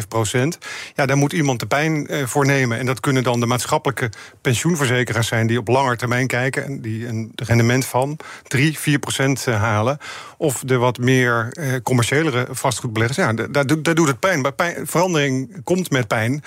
0,05 0.00 0.08
procent. 0.08 0.58
Ja, 0.94 1.06
daar 1.06 1.16
moet 1.16 1.32
iemand 1.32 1.60
de 1.60 1.66
pijn 1.66 2.06
eh, 2.06 2.26
voor 2.26 2.46
nemen. 2.46 2.78
En 2.78 2.86
dat 2.86 3.00
kunnen 3.00 3.22
dan 3.22 3.40
de 3.40 3.46
maatschappelijke 3.46 4.10
pensioenverzekeraars 4.40 5.28
zijn... 5.28 5.46
die 5.46 5.58
op 5.58 5.68
langer 5.68 5.96
termijn 5.96 6.26
kijken 6.26 6.64
en 6.64 6.80
die 6.80 7.06
een 7.06 7.32
rendement 7.34 7.86
van 7.86 8.18
3, 8.46 8.78
4 8.78 8.98
procent 8.98 9.46
eh, 9.46 9.60
halen. 9.60 9.98
Of 10.36 10.62
de 10.66 10.76
wat 10.76 10.98
meer 10.98 11.19
meer 11.20 11.48
eh, 11.50 11.74
commerciëlere 11.82 12.46
vastgoedbeleggers. 12.50 13.18
Ja, 13.18 13.32
daar, 13.32 13.82
daar 13.82 13.94
doet 13.94 14.08
het 14.08 14.18
pijn. 14.18 14.54
pijn. 14.54 14.86
Verandering 14.86 15.64
komt 15.64 15.90
met 15.90 16.06
pijn. 16.06 16.42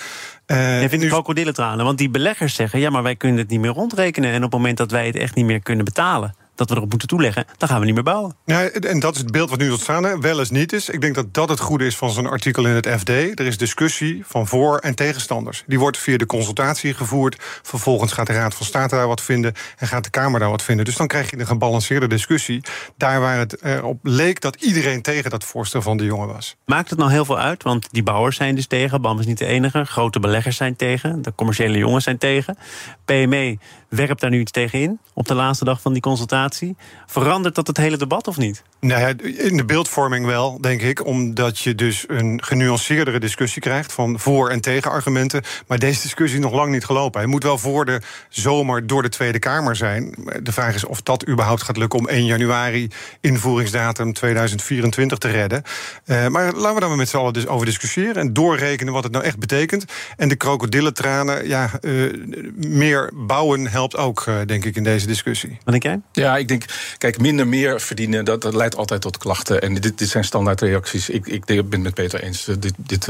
Uh, 0.48 0.82
je 0.82 0.89
vindt 0.89 1.03
nu... 1.03 1.10
krokodillentranen, 1.10 1.86
want 1.86 1.98
die 1.98 2.10
beleggers 2.10 2.56
zeggen... 2.56 2.80
ja, 2.80 2.89
maar 2.89 3.03
wij 3.03 3.15
kunnen 3.15 3.39
het 3.39 3.50
niet 3.50 3.60
meer 3.60 3.72
rondrekenen... 3.72 4.30
en 4.30 4.36
op 4.36 4.51
het 4.51 4.51
moment 4.51 4.77
dat 4.77 4.92
wij 4.92 5.06
het 5.06 5.15
echt 5.15 5.36
niet 5.36 5.46
meer 5.46 5.62
kunnen 5.62 5.86
betalen... 5.86 6.36
dat 6.56 6.70
we 6.70 6.76
erop 6.76 6.90
moeten 6.90 7.08
toeleggen, 7.08 7.46
dan 7.58 7.70
gaan 7.70 7.80
we 7.80 7.86
niet 7.86 7.94
meer 7.94 8.04
bouwen. 8.04 8.36
Ja, 8.46 8.64
en 8.70 9.00
dat 9.00 9.16
is 9.16 9.22
het 9.22 9.32
beeld 9.32 9.50
wat 9.50 9.60
nu 9.60 9.70
tot 9.70 9.80
staan 9.82 10.22
wel 10.22 10.40
eens 10.40 10.50
niet 10.50 10.74
is. 10.74 10.90
Ik 10.90 11.02
denk 11.02 11.16
dat 11.16 11.34
dat 11.34 11.50
het 11.50 11.60
goede 11.60 11.86
is 11.86 11.96
van 11.96 12.12
zo'n 12.12 12.28
artikel 12.28 12.66
in 12.66 12.74
het 12.74 12.88
FD. 12.88 13.10
Er 13.10 13.46
is 13.46 13.58
discussie 13.58 14.24
van 14.26 14.48
voor- 14.48 14.78
en 14.78 14.96
tegenstanders. 14.96 15.64
Die 15.68 15.80
wordt 15.80 15.98
via 15.98 16.18
de 16.18 16.26
consultatie 16.26 16.94
gevoerd. 16.94 17.36
Vervolgens 17.62 18.12
gaat 18.12 18.28
de 18.28 18.34
Raad 18.34 18.56
van 18.56 18.66
State 18.66 18.96
daar 18.96 19.08
wat 19.08 19.22
vinden 19.22 19.54
en 19.78 19.88
gaat 19.88 20.04
de 20.04 20.10
Kamer 20.10 20.40
daar 20.40 20.50
wat 20.50 20.64
vinden. 20.64 20.86
Dus 20.86 20.96
dan 20.96 21.08
krijg 21.08 21.30
je 21.30 21.40
een 21.40 21.48
gebalanceerde 21.48 22.08
discussie. 22.08 22.62
Daar 22.98 23.20
waar 23.20 23.38
het 23.38 23.82
op 23.82 24.00
leek 24.02 24.42
dat 24.42 24.56
iedereen 24.56 25.02
tegen 25.02 25.30
dat 25.30 25.44
voorstel 25.44 25.82
van 25.82 25.98
de 25.98 26.06
jongen 26.06 26.28
was. 26.28 26.56
Maakt 26.66 26.90
het 26.90 27.00
nou 27.00 27.12
heel 27.12 27.26
veel 27.26 27.40
uit? 27.40 27.64
Want 27.64 27.88
die 27.92 28.04
bouwers 28.04 28.36
zijn 28.36 28.56
dus 28.56 28.68
tegen. 28.68 29.02
BAM 29.02 29.20
is 29.20 29.26
niet 29.26 29.38
de 29.38 29.46
enige. 29.46 29.86
Grote 29.86 30.20
beleggers 30.20 30.58
zijn 30.58 30.76
tegen. 30.76 31.22
De 31.22 31.36
commerciële 31.36 31.78
jongens 31.78 32.04
zijn 32.04 32.18
tegen. 32.18 32.58
PME 33.06 33.58
werpt 33.96 34.22
daar 34.22 34.30
nu 34.30 34.40
iets 34.40 34.52
tegen 34.52 34.80
in 34.80 35.00
op 35.14 35.28
de 35.28 35.34
laatste 35.34 35.66
dag 35.66 35.82
van 35.82 35.94
die 35.94 36.02
consultatie. 36.02 36.76
Verandert 37.06 37.56
dat 37.56 37.68
het 37.68 37.78
hele 37.78 37.98
debat 37.98 38.28
of 38.28 38.38
niet? 38.38 38.64
Nou 38.84 39.02
ja, 39.02 39.13
in 39.38 39.58
de 39.58 39.66
beeldvorming 39.66 40.25
wel, 40.25 40.62
denk 40.62 40.82
ik. 40.82 41.06
Omdat 41.06 41.60
je 41.60 41.75
dus 41.75 42.04
een 42.08 42.44
genuanceerdere 42.44 43.20
discussie 43.20 43.62
krijgt 43.62 43.94
van 43.94 44.20
voor- 44.20 44.50
en 44.50 44.62
tegenargumenten. 44.62 45.42
Maar 45.68 45.80
deze 45.80 46.02
discussie 46.02 46.40
is 46.40 46.46
nog 46.46 46.54
lang 46.54 46.72
niet 46.72 46.86
gelopen. 46.86 47.20
Hij 47.20 47.30
moet 47.30 47.44
wel 47.44 47.58
voor 47.58 47.86
de 47.86 48.02
zomer 48.30 48.88
door 48.88 49.02
de 49.02 49.10
Tweede 49.10 49.40
Kamer 49.40 49.75
zijn. 49.75 50.16
De 50.42 50.52
vraag 50.52 50.75
is 50.75 50.86
of 50.86 51.02
dat 51.02 51.28
überhaupt 51.28 51.63
gaat 51.63 51.78
lukken 51.78 52.00
om 52.00 52.08
1 52.08 52.25
januari 52.25 52.88
invoeringsdatum 53.22 54.13
2024 54.13 55.18
te 55.18 55.30
redden. 55.30 55.63
Uh, 56.06 56.28
maar 56.28 56.54
laten 56.54 56.74
we 56.74 56.80
daar 56.80 56.90
maar 56.90 56.98
met 56.98 57.10
z'n 57.10 57.18
allen 57.18 57.34
dus 57.34 57.48
over 57.48 57.66
discussiëren 57.66 58.16
en 58.16 58.34
doorrekenen 58.34 58.94
wat 58.94 59.04
het 59.04 59.12
nou 59.12 59.25
echt 59.25 59.40
betekent. 59.40 59.86
En 60.18 60.30
de 60.30 60.36
krokodillentranen, 60.36 61.48
ja, 61.48 61.70
uh, 61.82 62.13
meer 62.56 63.12
bouwen 63.13 63.68
helpt 63.68 63.98
ook, 63.98 64.25
uh, 64.30 64.36
denk 64.46 64.66
ik, 64.66 64.75
in 64.75 64.84
deze 64.84 65.08
discussie. 65.08 65.58
Wat 65.63 65.82
denk 65.82 65.84
jij? 65.84 66.02
Ja, 66.12 66.38
ik 66.38 66.48
denk, 66.48 66.66
kijk, 66.98 67.20
minder 67.20 67.48
meer 67.48 67.82
verdienen, 67.82 68.25
dat, 68.25 68.42
dat 68.42 68.54
leidt 68.54 68.72
altijd 68.75 69.01
tot 69.01 69.18
klachten. 69.18 69.62
En 69.62 69.74
dit, 69.74 69.98
dit 69.98 70.10
zijn 70.10 70.24
standaardreacties. 70.24 71.10
Ik, 71.10 71.27
ik 71.27 71.46
ben 71.46 71.58
het 71.58 71.82
met 71.82 71.94
Peter 71.94 72.24
eens. 72.24 72.46
Dit, 72.60 72.74
dit, 72.77 73.08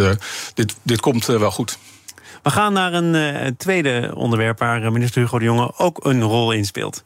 dit, 0.53 0.75
dit 0.81 0.99
komt 0.99 1.25
wel 1.25 1.51
goed. 1.51 1.77
We 2.43 2.49
gaan 2.49 2.73
naar 2.73 2.93
een 2.93 3.13
uh, 3.13 3.47
tweede 3.57 4.11
onderwerp 4.15 4.59
waar 4.59 4.91
minister 4.91 5.21
Hugo 5.21 5.39
de 5.39 5.45
Jonge 5.45 5.73
ook 5.77 6.05
een 6.05 6.21
rol 6.21 6.51
in 6.51 6.65
speelt. 6.65 7.03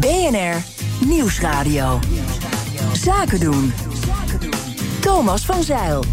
BNR 0.00 0.62
Nieuwsradio. 1.00 1.98
Zaken 2.92 3.40
doen. 3.40 3.72
Thomas 5.00 5.44
van 5.44 5.62
Zeil. 5.62 6.04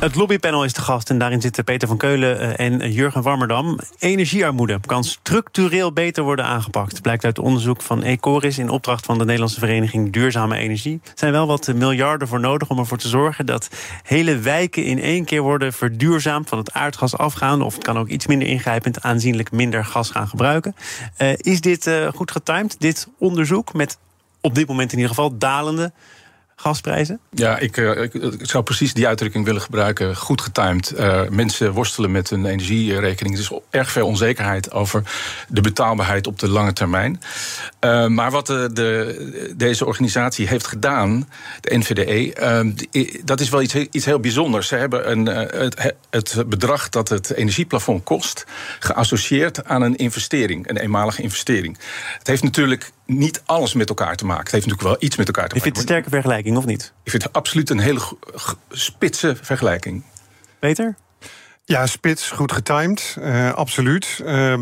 Het 0.00 0.14
lobbypanel 0.14 0.64
is 0.64 0.72
te 0.72 0.80
gast 0.80 1.10
en 1.10 1.18
daarin 1.18 1.40
zitten 1.40 1.64
Peter 1.64 1.88
van 1.88 1.96
Keulen 1.96 2.58
eh, 2.58 2.66
en 2.66 2.92
Jurgen 2.92 3.22
Warmerdam. 3.22 3.78
Energiearmoede 3.98 4.80
kan 4.86 5.04
structureel 5.04 5.92
beter 5.92 6.22
worden 6.22 6.44
aangepakt. 6.44 7.02
Blijkt 7.02 7.24
uit 7.24 7.38
onderzoek 7.38 7.82
van 7.82 8.02
Ecoris 8.02 8.58
in 8.58 8.68
opdracht 8.68 9.04
van 9.04 9.18
de 9.18 9.24
Nederlandse 9.24 9.58
Vereniging 9.58 10.12
Duurzame 10.12 10.56
Energie. 10.56 11.00
Er 11.04 11.12
zijn 11.14 11.32
wel 11.32 11.46
wat 11.46 11.72
miljarden 11.74 12.28
voor 12.28 12.40
nodig 12.40 12.70
om 12.70 12.78
ervoor 12.78 12.98
te 12.98 13.08
zorgen 13.08 13.46
dat 13.46 13.68
hele 14.02 14.38
wijken 14.38 14.84
in 14.84 15.00
één 15.00 15.24
keer 15.24 15.42
worden 15.42 15.72
verduurzaamd, 15.72 16.48
van 16.48 16.58
het 16.58 16.72
aardgas 16.72 17.16
afgaan. 17.16 17.62
Of 17.62 17.74
het 17.74 17.84
kan 17.84 17.98
ook 17.98 18.08
iets 18.08 18.26
minder 18.26 18.48
ingrijpend 18.48 19.02
aanzienlijk 19.02 19.52
minder 19.52 19.84
gas 19.84 20.10
gaan 20.10 20.28
gebruiken. 20.28 20.74
Is 21.36 21.60
dit 21.60 21.90
goed 22.14 22.30
getimed, 22.30 22.76
dit 22.78 23.08
onderzoek, 23.18 23.72
met 23.72 23.98
op 24.40 24.54
dit 24.54 24.68
moment 24.68 24.92
in 24.92 24.98
ieder 24.98 25.14
geval 25.14 25.38
dalende 25.38 25.92
gasprijzen? 26.60 27.20
Ja, 27.30 27.58
ik, 27.58 27.76
uh, 27.76 28.02
ik, 28.02 28.14
ik, 28.14 28.50
zou 28.50 28.64
precies 28.64 28.94
die 28.94 29.06
uitdrukking 29.06 29.44
willen 29.44 29.60
gebruiken. 29.60 30.16
Goed 30.16 30.40
getimed. 30.40 30.94
Uh, 30.98 31.28
mensen 31.28 31.72
worstelen 31.72 32.10
met 32.10 32.30
hun 32.30 32.46
energierekening. 32.46 33.34
Er 33.34 33.40
is 33.40 33.52
erg 33.70 33.90
veel 33.90 34.06
onzekerheid 34.06 34.72
over 34.72 35.02
de 35.48 35.60
betaalbaarheid 35.60 36.26
op 36.26 36.38
de 36.38 36.48
lange 36.48 36.72
termijn. 36.72 37.20
Uh, 37.84 38.06
maar 38.06 38.30
wat 38.30 38.46
de, 38.46 38.70
de, 38.72 39.52
deze 39.56 39.86
organisatie 39.86 40.48
heeft 40.48 40.66
gedaan, 40.66 41.28
de 41.60 41.76
NVDE, 41.76 43.20
dat 43.24 43.40
is 43.40 43.48
wel 43.48 43.62
iets, 43.62 43.74
iets 43.74 44.04
heel 44.04 44.20
bijzonders. 44.20 44.68
Ze 44.68 44.74
hebben 44.74 45.10
een, 45.10 45.26
het 46.10 46.44
bedrag 46.46 46.88
dat 46.88 47.08
het 47.08 47.32
energieplafond 47.32 48.04
kost 48.04 48.46
geassocieerd 48.78 49.64
aan 49.64 49.82
een 49.82 49.96
investering, 49.96 50.68
een 50.68 50.76
eenmalige 50.76 51.22
investering. 51.22 51.78
Het 52.18 52.26
heeft 52.26 52.42
natuurlijk 52.42 52.92
niet 53.08 53.42
alles 53.46 53.74
met 53.74 53.88
elkaar 53.88 54.16
te 54.16 54.24
maken. 54.24 54.42
Het 54.42 54.52
heeft 54.52 54.66
natuurlijk 54.66 54.94
wel 54.94 55.08
iets 55.08 55.16
met 55.16 55.26
elkaar 55.26 55.48
te 55.48 55.54
maken. 55.54 55.70
Je 55.70 55.72
vindt 55.72 55.78
het 55.78 55.88
een 55.88 55.94
sterke 55.94 56.10
vergelijking, 56.10 56.56
of 56.56 56.66
niet? 56.66 56.92
Ik 57.02 57.10
vind 57.10 57.22
het 57.22 57.32
absoluut 57.32 57.70
een 57.70 57.78
hele 57.78 58.00
spitse 58.70 59.36
vergelijking. 59.40 60.02
Peter? 60.58 60.96
Ja, 61.68 61.86
spits, 61.86 62.30
goed 62.30 62.52
getimed, 62.52 63.16
uh, 63.20 63.52
absoluut. 63.52 64.22
Uh, 64.24 64.52
uh, 64.52 64.58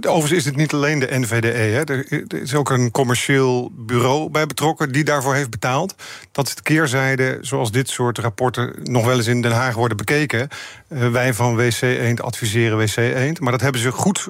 overigens 0.00 0.32
is 0.32 0.44
het 0.44 0.56
niet 0.56 0.72
alleen 0.72 0.98
de 0.98 1.18
NVDE. 1.18 1.48
Hè. 1.48 1.84
Er, 1.84 2.24
er, 2.28 2.42
is 2.42 2.54
ook 2.54 2.70
een 2.70 2.90
commercieel 2.90 3.72
bureau 3.72 4.30
bij 4.30 4.46
betrokken 4.46 4.92
die 4.92 5.04
daarvoor 5.04 5.34
heeft 5.34 5.50
betaald. 5.50 5.94
Dat 6.32 6.46
is 6.46 6.54
de 6.54 6.62
keerzijde, 6.62 7.38
zoals 7.40 7.70
dit 7.70 7.88
soort 7.88 8.18
rapporten 8.18 8.74
nog 8.82 9.04
wel 9.04 9.16
eens 9.16 9.26
in 9.26 9.42
Den 9.42 9.52
Haag 9.52 9.74
worden 9.74 9.96
bekeken. 9.96 10.48
wij 10.88 11.34
van 11.34 11.56
WC 11.56 11.80
Eend 11.80 12.22
adviseren 12.22 12.78
WC 12.78 12.96
Eend. 12.96 13.40
Maar 13.40 13.52
dat 13.52 13.60
hebben 13.60 13.80
ze 13.80 13.92
goed 13.92 14.28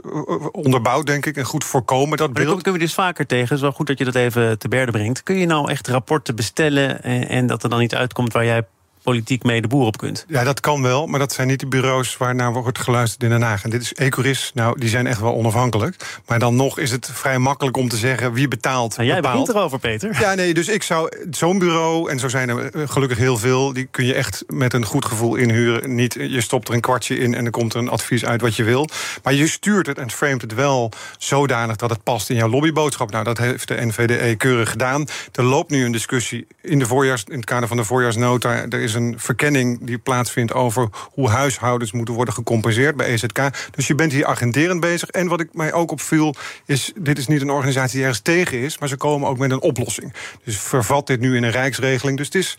onderbouwd, 0.52 1.06
denk 1.06 1.26
ik, 1.26 1.36
en 1.36 1.44
goed 1.44 1.64
voorkomen. 1.64 2.18
Dat 2.18 2.32
beeld. 2.32 2.46
Dat 2.46 2.62
kunnen 2.62 2.80
we 2.80 2.86
dus 2.86 2.94
vaker 2.94 3.26
tegen. 3.26 3.44
Het 3.44 3.56
is 3.56 3.60
wel 3.60 3.72
goed 3.72 3.86
dat 3.86 3.98
je 3.98 4.04
dat 4.04 4.14
even 4.14 4.58
te 4.58 4.68
berde 4.68 4.92
brengt. 4.92 5.22
Kun 5.22 5.38
je 5.38 5.46
nou 5.46 5.70
echt 5.70 5.88
rapporten 5.88 6.36
bestellen 6.36 7.02
en, 7.02 7.28
en 7.28 7.46
dat 7.46 7.62
er 7.62 7.70
dan 7.70 7.78
niet 7.78 7.94
uitkomt 7.94 8.32
waar 8.32 8.44
jij 8.44 8.62
politiek 9.06 9.42
mee 9.42 9.60
de 9.60 9.68
boer 9.68 9.86
op 9.86 9.96
kunt. 9.96 10.24
Ja, 10.28 10.44
dat 10.44 10.60
kan 10.60 10.82
wel, 10.82 11.06
maar 11.06 11.18
dat 11.18 11.32
zijn 11.32 11.48
niet 11.48 11.60
de 11.60 11.66
bureaus 11.66 12.16
waarnaar 12.16 12.52
wordt 12.52 12.78
geluisterd 12.78 13.22
in 13.22 13.28
Den 13.28 13.42
Haag. 13.42 13.64
En 13.64 13.70
dit 13.70 13.82
is 13.82 13.94
Ecoris, 13.94 14.50
nou, 14.54 14.78
die 14.78 14.88
zijn 14.88 15.06
echt 15.06 15.20
wel 15.20 15.34
onafhankelijk. 15.34 16.20
Maar 16.26 16.38
dan 16.38 16.56
nog 16.56 16.78
is 16.78 16.90
het 16.90 17.10
vrij 17.12 17.38
makkelijk 17.38 17.76
om 17.76 17.88
te 17.88 17.96
zeggen 17.96 18.32
wie 18.32 18.48
betaalt. 18.48 18.96
Nou, 18.96 19.08
jij 19.08 19.20
bepaalt. 19.20 19.38
begint 19.38 19.56
erover, 19.56 19.78
Peter. 19.78 20.20
Ja, 20.20 20.34
nee, 20.34 20.54
dus 20.54 20.68
ik 20.68 20.82
zou 20.82 21.08
zo'n 21.30 21.58
bureau, 21.58 22.10
en 22.10 22.18
zo 22.18 22.28
zijn 22.28 22.48
er 22.48 22.88
gelukkig 22.88 23.18
heel 23.18 23.36
veel, 23.36 23.72
die 23.72 23.88
kun 23.90 24.04
je 24.04 24.14
echt 24.14 24.44
met 24.46 24.72
een 24.72 24.84
goed 24.84 25.04
gevoel 25.04 25.34
inhuren. 25.34 25.94
Niet, 25.94 26.14
je 26.14 26.40
stopt 26.40 26.68
er 26.68 26.74
een 26.74 26.80
kwartje 26.80 27.18
in 27.18 27.34
en 27.34 27.44
er 27.44 27.50
komt 27.50 27.74
er 27.74 27.80
een 27.80 27.88
advies 27.88 28.24
uit 28.24 28.40
wat 28.40 28.56
je 28.56 28.64
wil. 28.64 28.88
Maar 29.22 29.34
je 29.34 29.46
stuurt 29.46 29.86
het 29.86 29.98
en 29.98 30.10
framet 30.10 30.42
het 30.42 30.54
wel 30.54 30.90
zodanig 31.18 31.76
dat 31.76 31.90
het 31.90 32.02
past 32.02 32.30
in 32.30 32.36
jouw 32.36 32.48
lobbyboodschap. 32.48 33.10
Nou, 33.10 33.24
dat 33.24 33.38
heeft 33.38 33.68
de 33.68 33.86
NVDE 33.86 34.34
keurig 34.36 34.70
gedaan. 34.70 35.06
Er 35.32 35.44
loopt 35.44 35.70
nu 35.70 35.84
een 35.84 35.92
discussie 35.92 36.46
in, 36.62 36.78
de 36.78 36.86
voorjaars, 36.86 37.24
in 37.28 37.36
het 37.36 37.44
kader 37.44 37.68
van 37.68 37.76
de 37.76 37.84
voorjaarsnota. 37.84 38.64
Er 38.68 38.80
is 38.80 38.94
een 38.96 39.14
verkenning 39.18 39.86
die 39.86 39.98
plaatsvindt 39.98 40.52
over 40.52 40.88
hoe 41.12 41.28
huishoudens 41.28 41.92
moeten 41.92 42.14
worden 42.14 42.34
gecompenseerd 42.34 42.96
bij 42.96 43.06
EZK. 43.06 43.40
Dus 43.70 43.86
je 43.86 43.94
bent 43.94 44.12
hier 44.12 44.26
agenderend 44.26 44.80
bezig. 44.80 45.08
En 45.08 45.28
wat 45.28 45.40
ik 45.40 45.48
mij 45.52 45.72
ook 45.72 45.90
opviel, 45.90 46.34
is: 46.64 46.92
dit 46.98 47.18
is 47.18 47.26
niet 47.26 47.40
een 47.40 47.50
organisatie 47.50 47.94
die 47.94 48.02
ergens 48.02 48.22
tegen 48.22 48.58
is, 48.58 48.78
maar 48.78 48.88
ze 48.88 48.96
komen 48.96 49.28
ook 49.28 49.38
met 49.38 49.50
een 49.50 49.60
oplossing. 49.60 50.14
Dus 50.44 50.58
vervat 50.58 51.06
dit 51.06 51.20
nu 51.20 51.36
in 51.36 51.42
een 51.42 51.50
rijksregeling. 51.50 52.16
Dus 52.16 52.26
het 52.26 52.34
is, 52.34 52.58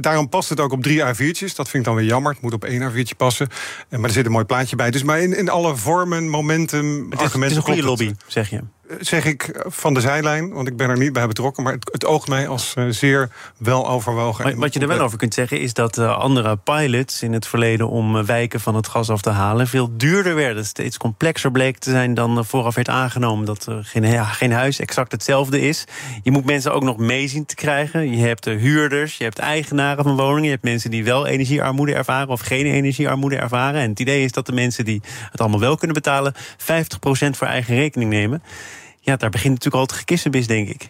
daarom 0.00 0.28
past 0.28 0.48
het 0.48 0.60
ook 0.60 0.72
op 0.72 0.82
drie 0.82 1.00
A4'tjes. 1.00 1.54
Dat 1.54 1.68
vind 1.68 1.74
ik 1.74 1.84
dan 1.84 1.94
weer 1.94 2.04
jammer. 2.04 2.32
Het 2.32 2.40
moet 2.40 2.52
op 2.52 2.64
één 2.64 2.92
A4'tje 2.92 3.16
passen. 3.16 3.48
Maar 3.88 4.04
er 4.04 4.10
zit 4.10 4.26
een 4.26 4.32
mooi 4.32 4.44
plaatje 4.44 4.76
bij. 4.76 4.90
Dus 4.90 5.02
maar 5.02 5.20
in, 5.20 5.36
in 5.36 5.48
alle 5.48 5.76
vormen, 5.76 6.28
momentum, 6.28 7.10
het 7.10 7.20
is, 7.20 7.24
argumenten. 7.24 7.40
Het 7.40 7.50
is 7.50 7.56
een 7.56 7.62
goede 7.62 7.82
lobby, 7.82 8.14
zeg 8.26 8.50
je. 8.50 8.60
Zeg 9.00 9.24
ik 9.24 9.64
van 9.66 9.94
de 9.94 10.00
zijlijn, 10.00 10.52
want 10.52 10.68
ik 10.68 10.76
ben 10.76 10.90
er 10.90 10.98
niet 10.98 11.12
bij 11.12 11.26
betrokken. 11.26 11.62
Maar 11.62 11.76
het, 11.92 12.04
oogt 12.04 12.28
mij 12.28 12.48
als 12.48 12.74
uh, 12.78 12.84
zeer 12.88 13.30
wel 13.56 13.88
overwogen. 13.88 14.58
Wat 14.58 14.74
je 14.74 14.80
er 14.80 14.88
wel 14.88 15.00
over 15.00 15.18
kunt 15.18 15.34
zeggen 15.34 15.60
is 15.60 15.74
dat 15.74 15.98
uh, 15.98 16.18
andere 16.18 16.56
pilots 16.56 17.22
in 17.22 17.32
het 17.32 17.46
verleden 17.46 17.88
om 17.88 18.16
uh, 18.16 18.24
wijken 18.24 18.60
van 18.60 18.74
het 18.74 18.88
gas 18.88 19.10
af 19.10 19.20
te 19.20 19.30
halen 19.30 19.66
veel 19.66 19.90
duurder 19.96 20.34
werden. 20.34 20.66
Steeds 20.66 20.96
complexer 20.96 21.50
bleek 21.50 21.78
te 21.78 21.90
zijn 21.90 22.14
dan 22.14 22.44
vooraf 22.44 22.74
werd 22.74 22.88
aangenomen. 22.88 23.44
Dat 23.44 23.68
geen, 23.82 24.26
geen 24.26 24.52
huis 24.52 24.80
exact 24.80 25.12
hetzelfde 25.12 25.60
is. 25.60 25.84
Je 26.22 26.30
moet 26.30 26.44
mensen 26.44 26.72
ook 26.72 26.82
nog 26.82 26.96
mee 26.96 27.28
zien 27.28 27.46
te 27.46 27.54
krijgen. 27.54 28.10
Je 28.16 28.26
hebt 28.26 28.44
huurders, 28.44 29.16
je 29.16 29.24
hebt 29.24 29.38
eigenaren 29.38 30.04
van 30.04 30.16
woningen. 30.16 30.44
Je 30.44 30.50
hebt 30.50 30.64
mensen 30.64 30.90
die 30.90 31.04
wel 31.04 31.26
energiearmoede 31.26 31.94
ervaren 31.94 32.28
of 32.28 32.40
geen 32.40 32.66
energiearmoede 32.66 33.36
ervaren. 33.36 33.80
En 33.80 33.90
het 33.90 34.00
idee 34.00 34.24
is 34.24 34.32
dat 34.32 34.46
de 34.46 34.52
mensen 34.52 34.84
die 34.84 35.02
het 35.30 35.40
allemaal 35.40 35.60
wel 35.60 35.76
kunnen 35.76 35.96
betalen, 35.96 36.34
50% 36.34 36.36
voor 37.30 37.46
eigen 37.46 37.74
rekening 37.74 38.10
nemen. 38.10 38.42
Ja, 39.04 39.16
daar 39.16 39.30
begint 39.30 39.54
natuurlijk 39.54 39.74
al 39.74 39.88
het 39.88 39.98
gekissenbis, 39.98 40.46
denk 40.46 40.68
ik. 40.68 40.88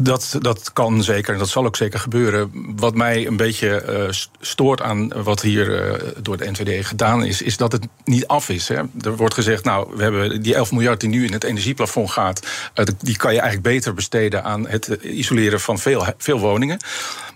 Dat, 0.00 0.36
dat 0.40 0.72
kan 0.72 1.02
zeker 1.02 1.32
en 1.32 1.38
dat 1.38 1.48
zal 1.48 1.64
ook 1.64 1.76
zeker 1.76 1.98
gebeuren. 1.98 2.50
Wat 2.76 2.94
mij 2.94 3.26
een 3.26 3.36
beetje 3.36 3.84
uh, 3.88 4.08
stoort 4.40 4.82
aan 4.82 5.22
wat 5.22 5.42
hier 5.42 5.68
uh, 5.68 6.08
door 6.22 6.36
de 6.36 6.50
NVD 6.50 6.86
gedaan 6.86 7.24
is, 7.24 7.42
is 7.42 7.56
dat 7.56 7.72
het 7.72 7.86
niet 8.04 8.26
af 8.26 8.48
is. 8.48 8.68
Hè. 8.68 8.82
Er 9.00 9.16
wordt 9.16 9.34
gezegd, 9.34 9.64
nou, 9.64 9.96
we 9.96 10.02
hebben 10.02 10.42
die 10.42 10.54
11 10.54 10.72
miljard 10.72 11.00
die 11.00 11.08
nu 11.08 11.24
in 11.24 11.32
het 11.32 11.44
energieplafond 11.44 12.10
gaat, 12.10 12.46
uh, 12.74 12.86
die 12.98 13.16
kan 13.16 13.32
je 13.32 13.40
eigenlijk 13.40 13.74
beter 13.74 13.94
besteden 13.94 14.44
aan 14.44 14.68
het 14.68 14.86
isoleren 15.02 15.60
van 15.60 15.78
veel, 15.78 16.06
veel 16.18 16.38
woningen. 16.38 16.78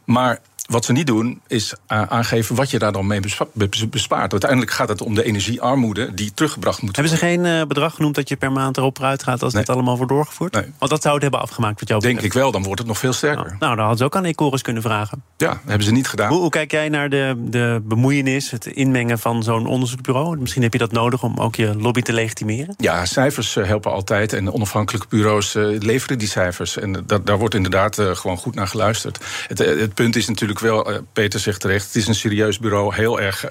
Maar 0.04 0.40
wat 0.68 0.84
ze 0.84 0.92
niet 0.92 1.06
doen, 1.06 1.40
is 1.46 1.74
aangeven 1.86 2.54
wat 2.54 2.70
je 2.70 2.78
daar 2.78 2.92
dan 2.92 3.06
mee 3.06 3.20
bespaart. 3.90 4.32
Uiteindelijk 4.32 4.70
gaat 4.70 4.88
het 4.88 5.02
om 5.02 5.14
de 5.14 5.24
energiearmoede 5.24 6.14
die 6.14 6.32
teruggebracht 6.34 6.82
moet 6.82 6.96
worden. 6.96 7.12
Hebben 7.18 7.28
ze 7.28 7.48
geen 7.48 7.60
uh, 7.60 7.66
bedrag 7.66 7.94
genoemd 7.94 8.14
dat 8.14 8.28
je 8.28 8.36
per 8.36 8.52
maand 8.52 8.76
erop 8.76 8.96
vooruit 8.96 9.22
gaat 9.22 9.42
als 9.42 9.52
nee. 9.52 9.64
dit 9.64 9.74
allemaal 9.74 9.96
wordt 9.96 10.12
doorgevoerd? 10.12 10.52
Nee. 10.52 10.72
Want 10.78 10.90
dat 10.90 11.02
zou 11.02 11.14
het 11.14 11.22
hebben 11.22 11.40
afgemaakt 11.40 11.80
wat 11.80 11.88
jou 11.88 12.00
Denk 12.00 12.20
ik 12.20 12.32
wel, 12.32 12.50
dan 12.50 12.62
wordt 12.62 12.78
het 12.78 12.88
nog 12.88 12.98
veel 12.98 13.12
sterker. 13.12 13.44
Nou, 13.44 13.56
nou 13.58 13.70
dan 13.70 13.78
hadden 13.78 13.98
ze 13.98 14.04
ook 14.04 14.16
aan 14.16 14.24
Ecoris 14.24 14.62
kunnen 14.62 14.82
vragen. 14.82 15.22
Ja, 15.36 15.60
hebben 15.66 15.86
ze 15.86 15.92
niet 15.92 16.08
gedaan. 16.08 16.28
Hoe, 16.28 16.40
hoe 16.40 16.50
kijk 16.50 16.70
jij 16.70 16.88
naar 16.88 17.10
de, 17.10 17.34
de 17.38 17.80
bemoeienis, 17.84 18.50
het 18.50 18.66
inmengen 18.66 19.18
van 19.18 19.42
zo'n 19.42 19.66
onderzoeksbureau? 19.66 20.38
Misschien 20.38 20.62
heb 20.62 20.72
je 20.72 20.78
dat 20.78 20.92
nodig 20.92 21.22
om 21.22 21.38
ook 21.38 21.56
je 21.56 21.74
lobby 21.78 22.02
te 22.02 22.12
legitimeren? 22.12 22.74
Ja, 22.76 23.04
cijfers 23.06 23.56
eh, 23.56 23.66
helpen 23.66 23.92
altijd. 23.92 24.32
En 24.32 24.52
onafhankelijke 24.52 25.06
bureaus 25.08 25.52
leveren 25.78 26.18
die 26.18 26.28
cijfers. 26.28 26.76
En 26.78 27.02
dat, 27.06 27.26
daar 27.26 27.38
wordt 27.38 27.54
inderdaad 27.54 28.00
gewoon 28.12 28.36
goed 28.36 28.54
naar 28.54 28.68
geluisterd. 28.68 29.18
Het, 29.46 29.58
het 29.58 29.94
punt 29.94 30.16
is 30.16 30.28
natuurlijk 30.28 30.57
wel, 30.60 31.00
Peter 31.12 31.40
zegt 31.40 31.60
terecht, 31.60 31.86
het 31.86 31.96
is 31.96 32.06
een 32.06 32.14
serieus 32.14 32.58
bureau, 32.58 32.94
heel 32.94 33.20
erg 33.20 33.44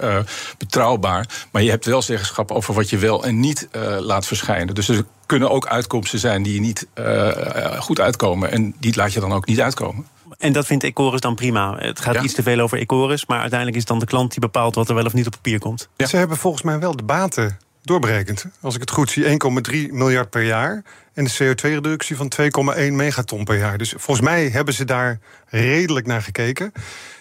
betrouwbaar. 0.58 1.46
Maar 1.52 1.62
je 1.62 1.70
hebt 1.70 1.84
wel 1.84 2.02
zeggenschap 2.02 2.50
over 2.50 2.74
wat 2.74 2.90
je 2.90 2.98
wel 2.98 3.24
en 3.24 3.40
niet 3.40 3.68
laat 3.98 4.26
verschijnen. 4.26 4.74
Dus 4.74 4.88
er 4.88 5.04
kunnen 5.26 5.50
ook 5.50 5.66
uitkomsten 5.66 6.18
zijn 6.18 6.42
die 6.42 6.54
je 6.54 6.60
niet 6.60 6.86
goed 7.78 8.00
uitkomen. 8.00 8.50
En 8.50 8.74
die 8.78 8.96
laat 8.96 9.12
je 9.12 9.20
dan 9.20 9.32
ook 9.32 9.46
niet 9.46 9.60
uitkomen. 9.60 10.06
En 10.38 10.52
dat 10.52 10.66
vindt 10.66 10.84
Ecoris 10.84 11.20
dan 11.20 11.34
prima. 11.34 11.76
Het 11.78 12.00
gaat 12.00 12.22
iets 12.22 12.34
te 12.34 12.42
veel 12.42 12.60
over 12.60 12.78
Ecoris, 12.78 13.26
maar 13.26 13.40
uiteindelijk 13.40 13.76
is 13.76 13.82
het 13.82 13.90
dan 13.90 14.00
de 14.00 14.06
klant 14.06 14.30
die 14.30 14.40
bepaalt 14.40 14.74
wat 14.74 14.88
er 14.88 14.94
wel 14.94 15.04
of 15.04 15.12
niet 15.12 15.26
op 15.26 15.32
papier 15.32 15.58
komt. 15.58 15.88
Ze 15.96 16.16
hebben 16.16 16.36
volgens 16.36 16.62
mij 16.62 16.78
wel 16.78 16.96
de 16.96 17.02
baten 17.02 17.58
doorberekend. 17.88 18.44
Als 18.60 18.74
ik 18.74 18.80
het 18.80 18.90
goed 18.90 19.10
zie, 19.10 19.24
1,3 19.24 19.92
miljard 19.92 20.30
per 20.30 20.42
jaar. 20.42 20.82
En 21.14 21.24
de 21.24 21.30
CO2-reductie 21.30 22.16
van 22.16 22.32
2,1 22.40 22.92
megaton 22.92 23.44
per 23.44 23.58
jaar. 23.58 23.78
Dus 23.78 23.94
volgens 23.96 24.26
mij 24.26 24.48
hebben 24.48 24.74
ze 24.74 24.84
daar 24.84 25.18
redelijk 25.46 26.06
naar 26.06 26.22
gekeken. 26.22 26.72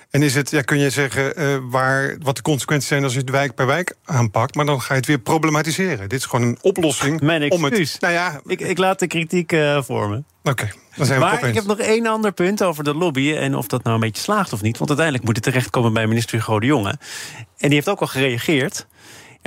En 0.09 0.24
is 0.24 0.36
het, 0.36 0.50
ja, 0.50 0.62
kun 0.62 0.79
je 0.79 0.89
zeggen 0.89 1.41
uh, 1.41 1.57
waar, 1.62 2.17
wat 2.19 2.36
de 2.36 2.41
consequenties 2.41 2.88
zijn 2.88 3.03
als 3.03 3.13
je 3.13 3.19
het 3.19 3.29
wijk 3.29 3.55
per 3.55 3.65
wijk 3.65 3.95
aanpakt, 4.05 4.55
maar 4.55 4.65
dan 4.65 4.81
ga 4.81 4.93
je 4.93 5.00
het 5.00 5.07
weer 5.07 5.19
problematiseren. 5.19 6.09
Dit 6.09 6.19
is 6.19 6.25
gewoon 6.25 6.47
een 6.47 6.57
oplossing. 6.62 7.21
Mijn 7.21 7.51
Om 7.51 7.63
het, 7.63 7.97
nou 8.00 8.13
ja, 8.13 8.41
ik, 8.45 8.62
ik 8.62 8.77
laat 8.77 9.00
de 9.00 9.07
kritiek 9.07 9.51
uh, 9.51 9.81
vormen. 9.81 10.25
Oké, 10.43 10.69
dan 10.95 11.05
zijn 11.05 11.19
we 11.19 11.25
Maar 11.25 11.47
ik 11.47 11.55
heb 11.55 11.65
nog 11.65 11.79
één 11.79 12.05
ander 12.05 12.31
punt 12.31 12.63
over 12.63 12.83
de 12.83 12.93
lobby 12.93 13.33
en 13.33 13.55
of 13.55 13.67
dat 13.67 13.83
nou 13.83 13.95
een 13.95 14.01
beetje 14.01 14.21
slaagt 14.21 14.53
of 14.53 14.62
niet. 14.62 14.77
Want 14.77 14.89
uiteindelijk 14.89 15.27
moet 15.27 15.36
het 15.36 15.45
terechtkomen 15.45 15.93
bij 15.93 16.07
minister 16.07 16.38
Hugo 16.38 16.59
de 16.59 16.65
Jonge. 16.65 16.97
En 17.57 17.67
die 17.67 17.74
heeft 17.74 17.89
ook 17.89 18.01
al 18.01 18.07
gereageerd. 18.07 18.88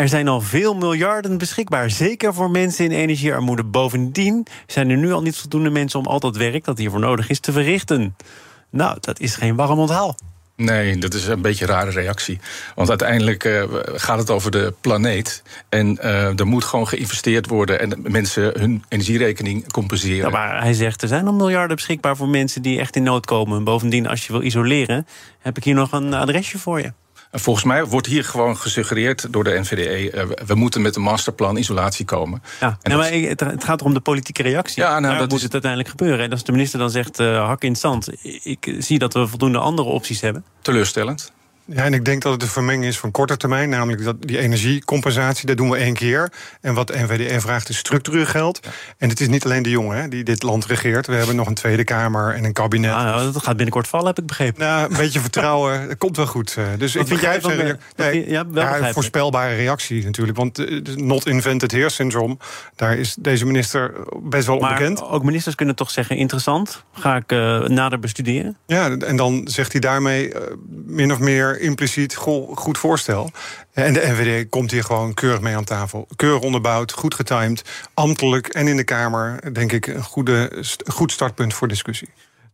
Er 0.00 0.08
zijn 0.08 0.28
al 0.28 0.40
veel 0.40 0.74
miljarden 0.74 1.38
beschikbaar, 1.38 1.90
zeker 1.90 2.34
voor 2.34 2.50
mensen 2.50 2.84
in 2.84 2.90
energiearmoede. 2.90 3.64
Bovendien 3.64 4.46
zijn 4.66 4.90
er 4.90 4.96
nu 4.96 5.12
al 5.12 5.22
niet 5.22 5.36
voldoende 5.36 5.70
mensen 5.70 5.98
om 5.98 6.06
al 6.06 6.20
dat 6.20 6.36
werk 6.36 6.64
dat 6.64 6.78
hiervoor 6.78 7.00
nodig 7.00 7.28
is 7.28 7.40
te 7.40 7.52
verrichten. 7.52 8.16
Nou, 8.70 8.96
dat 9.00 9.20
is 9.20 9.34
geen 9.34 9.56
warm 9.56 9.78
onthaal. 9.78 10.16
Nee, 10.56 10.98
dat 10.98 11.14
is 11.14 11.26
een 11.26 11.42
beetje 11.42 11.64
een 11.64 11.70
rare 11.70 11.90
reactie. 11.90 12.38
Want 12.74 12.88
uiteindelijk 12.88 13.44
uh, 13.44 13.62
gaat 13.84 14.18
het 14.18 14.30
over 14.30 14.50
de 14.50 14.74
planeet. 14.80 15.42
En 15.68 15.98
uh, 16.00 16.38
er 16.38 16.46
moet 16.46 16.64
gewoon 16.64 16.88
geïnvesteerd 16.88 17.46
worden 17.46 17.80
en 17.80 17.98
mensen 18.02 18.52
hun 18.58 18.84
energierekening 18.88 19.72
compenseren. 19.72 20.24
Ja, 20.24 20.30
maar 20.30 20.62
hij 20.62 20.72
zegt 20.72 21.02
er 21.02 21.08
zijn 21.08 21.26
al 21.26 21.32
miljarden 21.32 21.76
beschikbaar 21.76 22.16
voor 22.16 22.28
mensen 22.28 22.62
die 22.62 22.80
echt 22.80 22.96
in 22.96 23.02
nood 23.02 23.26
komen. 23.26 23.64
Bovendien, 23.64 24.08
als 24.08 24.26
je 24.26 24.32
wil 24.32 24.42
isoleren, 24.42 25.06
heb 25.38 25.56
ik 25.56 25.64
hier 25.64 25.74
nog 25.74 25.92
een 25.92 26.14
adresje 26.14 26.58
voor 26.58 26.80
je. 26.80 26.92
Volgens 27.32 27.64
mij 27.64 27.84
wordt 27.84 28.06
hier 28.06 28.24
gewoon 28.24 28.56
gesuggereerd 28.56 29.32
door 29.32 29.44
de 29.44 29.58
NVDE... 29.58 30.12
Uh, 30.12 30.22
we 30.46 30.54
moeten 30.54 30.82
met 30.82 30.96
een 30.96 31.02
masterplan 31.02 31.56
isolatie 31.56 32.04
komen. 32.04 32.42
Ja, 32.60 32.78
en 32.82 32.96
maar 32.96 33.12
het, 33.12 33.64
gaat 33.64 33.82
om 33.82 33.94
de 33.94 34.00
politieke 34.00 34.42
reactie. 34.42 34.82
Ja, 34.82 34.98
nou, 34.98 35.18
dat 35.18 35.30
moet 35.30 35.42
het 35.42 35.52
uiteindelijk 35.52 35.90
gebeuren. 35.90 36.24
En 36.24 36.30
als 36.30 36.44
de 36.44 36.52
minister 36.52 36.78
dan 36.78 36.90
zegt, 36.90 37.20
uh, 37.20 37.46
hak 37.46 37.62
in 37.62 37.76
stand... 37.76 38.08
ik 38.42 38.74
zie 38.78 38.98
dat 38.98 39.14
we 39.14 39.26
voldoende 39.26 39.58
andere 39.58 39.88
opties 39.88 40.20
hebben. 40.20 40.44
Teleurstellend. 40.62 41.32
Ja, 41.72 41.84
en 41.84 41.94
ik 41.94 42.04
denk 42.04 42.22
dat 42.22 42.32
het 42.32 42.42
een 42.42 42.48
vermenging 42.48 42.84
is 42.84 42.98
van 42.98 43.10
korte 43.10 43.36
termijn. 43.36 43.68
Namelijk 43.68 44.04
dat 44.04 44.16
die 44.20 44.38
energiecompensatie, 44.38 45.46
dat 45.46 45.56
doen 45.56 45.70
we 45.70 45.76
één 45.76 45.94
keer. 45.94 46.32
En 46.60 46.74
wat 46.74 46.86
de 46.86 46.98
NVDE 46.98 47.40
vraagt 47.40 47.68
is 47.68 47.76
structureel 47.76 48.26
geld. 48.26 48.60
En 48.98 49.08
het 49.08 49.20
is 49.20 49.28
niet 49.28 49.44
alleen 49.44 49.62
de 49.62 49.70
jongen 49.70 49.96
hè, 49.96 50.08
die 50.08 50.24
dit 50.24 50.42
land 50.42 50.66
regeert. 50.66 51.06
We 51.06 51.14
hebben 51.14 51.36
nog 51.36 51.46
een 51.46 51.54
Tweede 51.54 51.84
Kamer 51.84 52.34
en 52.34 52.44
een 52.44 52.52
kabinet. 52.52 52.92
Ah, 52.92 53.32
dat 53.32 53.42
gaat 53.42 53.56
binnenkort 53.56 53.88
vallen, 53.88 54.06
heb 54.06 54.18
ik 54.18 54.26
begrepen. 54.26 54.60
Nou, 54.60 54.90
een 54.90 54.96
beetje 54.96 55.20
vertrouwen, 55.30 55.88
dat 55.88 55.98
komt 55.98 56.16
wel 56.16 56.26
goed. 56.26 56.54
Eh. 56.58 56.64
Dus 56.78 56.94
wat 56.94 57.02
ik 57.02 57.08
vind 57.08 57.42
jij 57.42 57.76
nee, 57.96 58.30
ja, 58.30 58.44
ja, 58.54 58.92
voorspelbare 58.92 59.54
reactie 59.54 60.04
natuurlijk. 60.04 60.38
Want 60.38 60.58
uh, 60.58 60.80
not 60.96 61.26
invented 61.26 61.72
here 61.72 61.88
syndrome, 61.88 62.36
daar 62.76 62.96
is 62.96 63.14
deze 63.18 63.46
minister 63.46 63.92
best 64.22 64.46
wel 64.46 64.58
maar 64.58 64.70
onbekend. 64.70 65.02
Ook 65.02 65.24
ministers 65.24 65.54
kunnen 65.54 65.74
toch 65.74 65.90
zeggen, 65.90 66.16
interessant, 66.16 66.84
ga 66.92 67.16
ik 67.16 67.32
uh, 67.32 67.60
nader 67.66 67.98
bestuderen? 67.98 68.56
Ja, 68.66 68.90
en 68.90 69.16
dan 69.16 69.40
zegt 69.44 69.72
hij 69.72 69.80
daarmee 69.80 70.32
min 70.86 71.12
of 71.12 71.18
meer 71.18 71.59
impliciet 71.60 72.14
goed 72.54 72.78
voorstel. 72.78 73.30
En 73.72 73.92
de 73.92 74.00
NVD 74.04 74.48
komt 74.48 74.70
hier 74.70 74.84
gewoon 74.84 75.14
keurig 75.14 75.40
mee 75.40 75.56
aan 75.56 75.64
tafel. 75.64 76.06
Keurig 76.16 76.42
onderbouwd, 76.42 76.92
goed 76.92 77.14
getimed, 77.14 77.62
ambtelijk 77.94 78.48
en 78.48 78.68
in 78.68 78.76
de 78.76 78.84
Kamer, 78.84 79.54
denk 79.54 79.72
ik, 79.72 79.86
een 79.86 80.02
goede, 80.02 80.64
goed 80.86 81.12
startpunt 81.12 81.54
voor 81.54 81.68
discussie. 81.68 82.08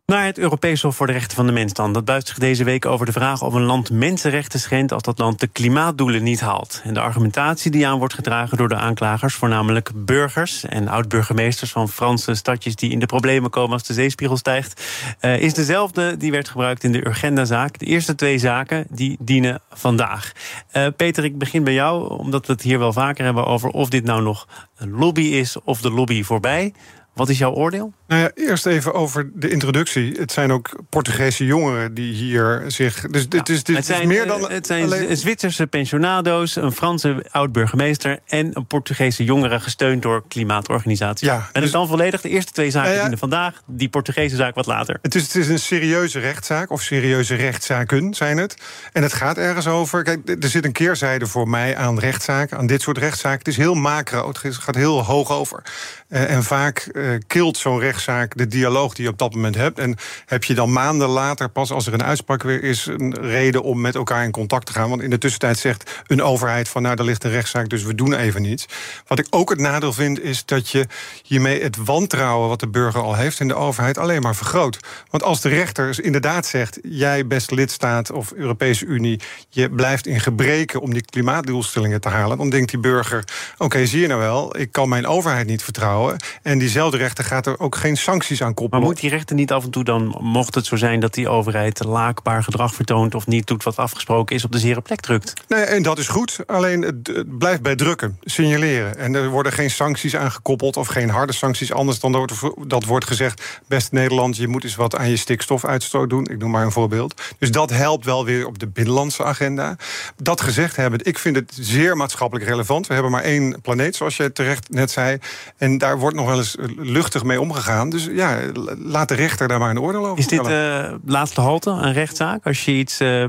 Naar 0.06 0.24
het 0.24 0.38
Europees 0.38 0.82
Hof 0.82 0.96
voor 0.96 1.06
de 1.06 1.12
Rechten 1.12 1.36
van 1.36 1.46
de 1.46 1.52
Mens 1.52 1.72
dan. 1.72 1.92
Dat 1.92 2.04
buigt 2.04 2.26
zich 2.26 2.38
deze 2.38 2.64
week 2.64 2.86
over 2.86 3.06
de 3.06 3.12
vraag 3.12 3.42
of 3.42 3.54
een 3.54 3.62
land 3.62 3.90
mensenrechten 3.90 4.60
schendt 4.60 4.92
als 4.92 5.02
dat 5.02 5.18
land 5.18 5.40
de 5.40 5.46
klimaatdoelen 5.46 6.22
niet 6.22 6.40
haalt. 6.40 6.80
En 6.84 6.94
de 6.94 7.00
argumentatie 7.00 7.70
die 7.70 7.86
aan 7.86 7.98
wordt 7.98 8.14
gedragen 8.14 8.56
door 8.56 8.68
de 8.68 8.76
aanklagers, 8.76 9.34
voornamelijk 9.34 9.90
burgers 9.94 10.64
en 10.64 10.88
oud-burgemeesters 10.88 11.72
van 11.72 11.88
Franse 11.88 12.34
stadjes 12.34 12.76
die 12.76 12.90
in 12.90 12.98
de 12.98 13.06
problemen 13.06 13.50
komen 13.50 13.72
als 13.72 13.86
de 13.86 13.92
zeespiegel 13.92 14.36
stijgt, 14.36 14.82
uh, 15.20 15.40
is 15.40 15.54
dezelfde 15.54 16.16
die 16.16 16.30
werd 16.30 16.48
gebruikt 16.48 16.84
in 16.84 16.92
de 16.92 17.06
Urgenda-zaak. 17.06 17.78
De 17.78 17.86
eerste 17.86 18.14
twee 18.14 18.38
zaken 18.38 18.86
die 18.90 19.16
dienen 19.20 19.60
vandaag. 19.70 20.32
Uh, 20.72 20.86
Peter, 20.96 21.24
ik 21.24 21.38
begin 21.38 21.64
bij 21.64 21.74
jou, 21.74 22.18
omdat 22.18 22.46
we 22.46 22.52
het 22.52 22.62
hier 22.62 22.78
wel 22.78 22.92
vaker 22.92 23.24
hebben 23.24 23.46
over 23.46 23.68
of 23.68 23.88
dit 23.88 24.04
nou 24.04 24.22
nog 24.22 24.46
een 24.76 24.90
lobby 24.90 25.22
is 25.22 25.56
of 25.64 25.80
de 25.80 25.90
lobby 25.90 26.22
voorbij. 26.22 26.72
Wat 27.16 27.28
is 27.28 27.38
jouw 27.38 27.52
oordeel? 27.52 27.92
Nou 28.06 28.22
ja, 28.22 28.30
eerst 28.34 28.66
even 28.66 28.94
over 28.94 29.30
de 29.34 29.48
introductie. 29.48 30.12
Het 30.18 30.32
zijn 30.32 30.52
ook 30.52 30.80
Portugese 30.88 31.44
jongeren 31.44 31.94
die 31.94 32.14
hier 32.14 32.64
zich. 32.66 33.00
Dus 33.00 33.28
dit, 33.28 33.48
is, 33.48 33.64
dit 33.64 33.84
zijn, 33.84 34.00
is 34.00 34.06
meer 34.06 34.26
dan. 34.26 34.50
Het 34.50 34.66
zijn 34.66 35.16
Zwitserse 35.16 35.66
pensionado's, 35.66 36.56
een 36.56 36.72
Franse 36.72 37.26
oud-burgemeester 37.30 38.18
en 38.26 38.50
een 38.52 38.66
Portugese 38.66 39.24
jongere 39.24 39.60
gesteund 39.60 40.02
door 40.02 40.24
klimaatorganisaties. 40.28 41.28
Ja, 41.28 41.48
ben 41.52 41.62
dus, 41.62 41.70
dan 41.70 41.88
volledig 41.88 42.20
de 42.20 42.28
eerste 42.28 42.52
twee 42.52 42.70
zaken 42.70 43.10
ja, 43.10 43.16
vandaag, 43.16 43.62
die 43.66 43.88
Portugese 43.88 44.36
zaak 44.36 44.54
wat 44.54 44.66
later. 44.66 44.98
Het 45.02 45.14
is, 45.14 45.22
het 45.22 45.34
is 45.34 45.48
een 45.48 45.58
serieuze 45.58 46.18
rechtszaak, 46.18 46.70
of 46.70 46.82
serieuze 46.82 47.34
rechtszaken 47.34 48.14
zijn 48.14 48.36
het. 48.36 48.56
En 48.92 49.02
het 49.02 49.12
gaat 49.12 49.38
ergens 49.38 49.66
over. 49.66 50.02
Kijk, 50.02 50.28
er 50.42 50.48
zit 50.48 50.64
een 50.64 50.72
keerzijde 50.72 51.26
voor 51.26 51.48
mij 51.48 51.76
aan 51.76 51.98
rechtszaken, 51.98 52.58
aan 52.58 52.66
dit 52.66 52.82
soort 52.82 52.98
rechtszaken. 52.98 53.38
Het 53.38 53.48
is 53.48 53.56
heel 53.56 53.74
macro, 53.74 54.28
het 54.28 54.38
gaat 54.38 54.74
heel 54.74 55.04
hoog 55.04 55.32
over. 55.32 55.62
Uh, 56.08 56.30
en 56.30 56.44
vaak 56.44 56.88
uh, 56.92 57.05
kilt 57.26 57.56
zo'n 57.56 57.78
recht 57.78 57.94
rechtszaak 57.96 58.36
de 58.36 58.46
dialoog 58.46 58.94
die 58.94 59.04
je 59.04 59.10
op 59.10 59.18
dat 59.18 59.34
moment 59.34 59.54
hebt. 59.54 59.78
En 59.78 59.96
heb 60.26 60.44
je 60.44 60.54
dan 60.54 60.72
maanden 60.72 61.08
later, 61.08 61.48
pas 61.48 61.70
als 61.70 61.86
er 61.86 61.92
een 61.92 62.02
uitspraak 62.02 62.42
weer 62.42 62.62
is, 62.62 62.86
een 62.86 63.16
reden 63.20 63.62
om 63.62 63.80
met 63.80 63.94
elkaar 63.94 64.24
in 64.24 64.30
contact 64.30 64.66
te 64.66 64.72
gaan. 64.72 64.88
Want 64.88 65.02
in 65.02 65.10
de 65.10 65.18
tussentijd 65.18 65.58
zegt 65.58 66.02
een 66.06 66.22
overheid 66.22 66.68
van 66.68 66.82
nou, 66.82 66.96
er 66.96 67.04
ligt 67.04 67.24
een 67.24 67.30
rechtszaak, 67.30 67.68
dus 67.68 67.82
we 67.82 67.94
doen 67.94 68.14
even 68.14 68.42
niets. 68.42 68.66
Wat 69.06 69.18
ik 69.18 69.26
ook 69.30 69.50
het 69.50 69.60
nadeel 69.60 69.92
vind, 69.92 70.22
is 70.22 70.44
dat 70.44 70.70
je 70.70 70.86
hiermee 71.22 71.62
het 71.62 71.76
wantrouwen 71.76 72.48
wat 72.48 72.60
de 72.60 72.68
burger 72.68 73.00
al 73.00 73.14
heeft 73.14 73.40
in 73.40 73.48
de 73.48 73.54
overheid 73.54 73.98
alleen 73.98 74.22
maar 74.22 74.36
vergroot. 74.36 74.78
Want 75.10 75.22
als 75.22 75.40
de 75.40 75.48
rechter 75.48 76.04
inderdaad 76.04 76.46
zegt, 76.46 76.78
jij 76.82 77.26
beste 77.26 77.54
lidstaat 77.54 78.10
of 78.12 78.32
Europese 78.32 78.84
Unie, 78.84 79.20
je 79.48 79.70
blijft 79.70 80.06
in 80.06 80.20
gebreken 80.20 80.80
om 80.80 80.92
die 80.92 81.04
klimaatdoelstellingen 81.04 82.00
te 82.00 82.08
halen, 82.08 82.38
dan 82.38 82.50
denkt 82.50 82.70
die 82.70 82.80
burger, 82.80 83.24
oké, 83.58 83.86
zie 83.86 84.00
je 84.00 84.06
nou 84.06 84.20
wel, 84.20 84.58
ik 84.58 84.72
kan 84.72 84.88
mijn 84.88 85.06
overheid 85.06 85.46
niet 85.46 85.62
vertrouwen. 85.62 86.16
En 86.42 86.58
diezelfde 86.58 86.95
rechter 86.96 87.24
gaat 87.24 87.46
er 87.46 87.60
ook 87.60 87.76
geen 87.76 87.96
sancties 87.96 88.42
aan 88.42 88.54
koppelen. 88.54 88.80
Maar 88.80 88.92
moet 88.92 89.00
die 89.00 89.10
rechter 89.10 89.36
niet 89.36 89.52
af 89.52 89.64
en 89.64 89.70
toe 89.70 89.84
dan, 89.84 90.16
mocht 90.20 90.54
het 90.54 90.66
zo 90.66 90.76
zijn 90.76 91.00
dat 91.00 91.14
die 91.14 91.28
overheid 91.28 91.84
laakbaar 91.84 92.42
gedrag 92.42 92.74
vertoont 92.74 93.14
of 93.14 93.26
niet 93.26 93.46
doet 93.46 93.62
wat 93.62 93.76
afgesproken 93.76 94.36
is, 94.36 94.44
op 94.44 94.52
de 94.52 94.58
zere 94.58 94.80
plek 94.80 95.00
drukt? 95.00 95.32
Nee, 95.48 95.62
en 95.62 95.82
dat 95.82 95.98
is 95.98 96.08
goed. 96.08 96.38
Alleen 96.46 96.82
het 96.82 97.38
blijft 97.38 97.62
bij 97.62 97.76
drukken, 97.76 98.18
signaleren. 98.22 98.98
En 98.98 99.14
er 99.14 99.28
worden 99.28 99.52
geen 99.52 99.70
sancties 99.70 100.16
aangekoppeld 100.16 100.76
of 100.76 100.86
geen 100.86 101.10
harde 101.10 101.32
sancties. 101.32 101.72
Anders 101.72 102.00
dan 102.00 102.12
dat, 102.12 102.32
dat 102.66 102.84
wordt 102.84 103.06
gezegd: 103.06 103.60
beste 103.66 103.94
Nederland, 103.94 104.36
je 104.36 104.48
moet 104.48 104.64
eens 104.64 104.74
wat 104.74 104.96
aan 104.96 105.10
je 105.10 105.16
stikstofuitstoot 105.16 106.10
doen. 106.10 106.26
Ik 106.26 106.38
noem 106.38 106.50
maar 106.50 106.64
een 106.64 106.72
voorbeeld. 106.72 107.22
Dus 107.38 107.50
dat 107.50 107.70
helpt 107.70 108.04
wel 108.04 108.24
weer 108.24 108.46
op 108.46 108.58
de 108.58 108.66
binnenlandse 108.66 109.24
agenda. 109.24 109.76
Dat 110.22 110.40
gezegd 110.40 110.76
hebben, 110.76 111.00
ik 111.02 111.18
vind 111.18 111.36
het 111.36 111.56
zeer 111.60 111.96
maatschappelijk 111.96 112.48
relevant. 112.48 112.86
We 112.86 112.94
hebben 112.94 113.12
maar 113.12 113.22
één 113.22 113.60
planeet, 113.60 113.96
zoals 113.96 114.16
je 114.16 114.32
terecht 114.32 114.70
net 114.70 114.90
zei. 114.90 115.18
En 115.56 115.78
daar 115.78 115.98
wordt 115.98 116.16
nog 116.16 116.26
wel 116.26 116.38
eens 116.38 116.56
luchtig 116.86 117.24
mee 117.24 117.40
omgegaan. 117.40 117.90
Dus 117.90 118.08
ja, 118.12 118.38
laat 118.78 119.08
de 119.08 119.14
rechter 119.14 119.48
daar 119.48 119.58
maar 119.58 119.70
een 119.70 119.80
oordeel 119.80 120.06
over 120.06 120.18
Is 120.18 120.26
dit 120.26 120.48
uh, 120.48 120.92
laatste 121.04 121.40
halte, 121.40 121.70
een 121.70 121.92
rechtszaak? 121.92 122.46
Als 122.46 122.64
je 122.64 122.72
iets 122.72 123.00
uh, 123.00 123.24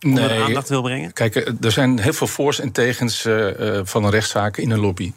onder 0.00 0.28
nee, 0.28 0.42
aandacht 0.42 0.68
wil 0.68 0.82
brengen? 0.82 1.12
Kijk, 1.12 1.36
eh, 1.36 1.52
er 1.60 1.72
zijn 1.72 1.98
heel 1.98 2.12
veel 2.12 2.26
voor's 2.26 2.60
en 2.60 2.72
tegens 2.72 3.26
uh, 3.26 3.80
van 3.82 4.04
een 4.04 4.10
rechtszaak 4.10 4.56
in 4.56 4.70
een 4.70 4.80
lobby. 4.80 5.12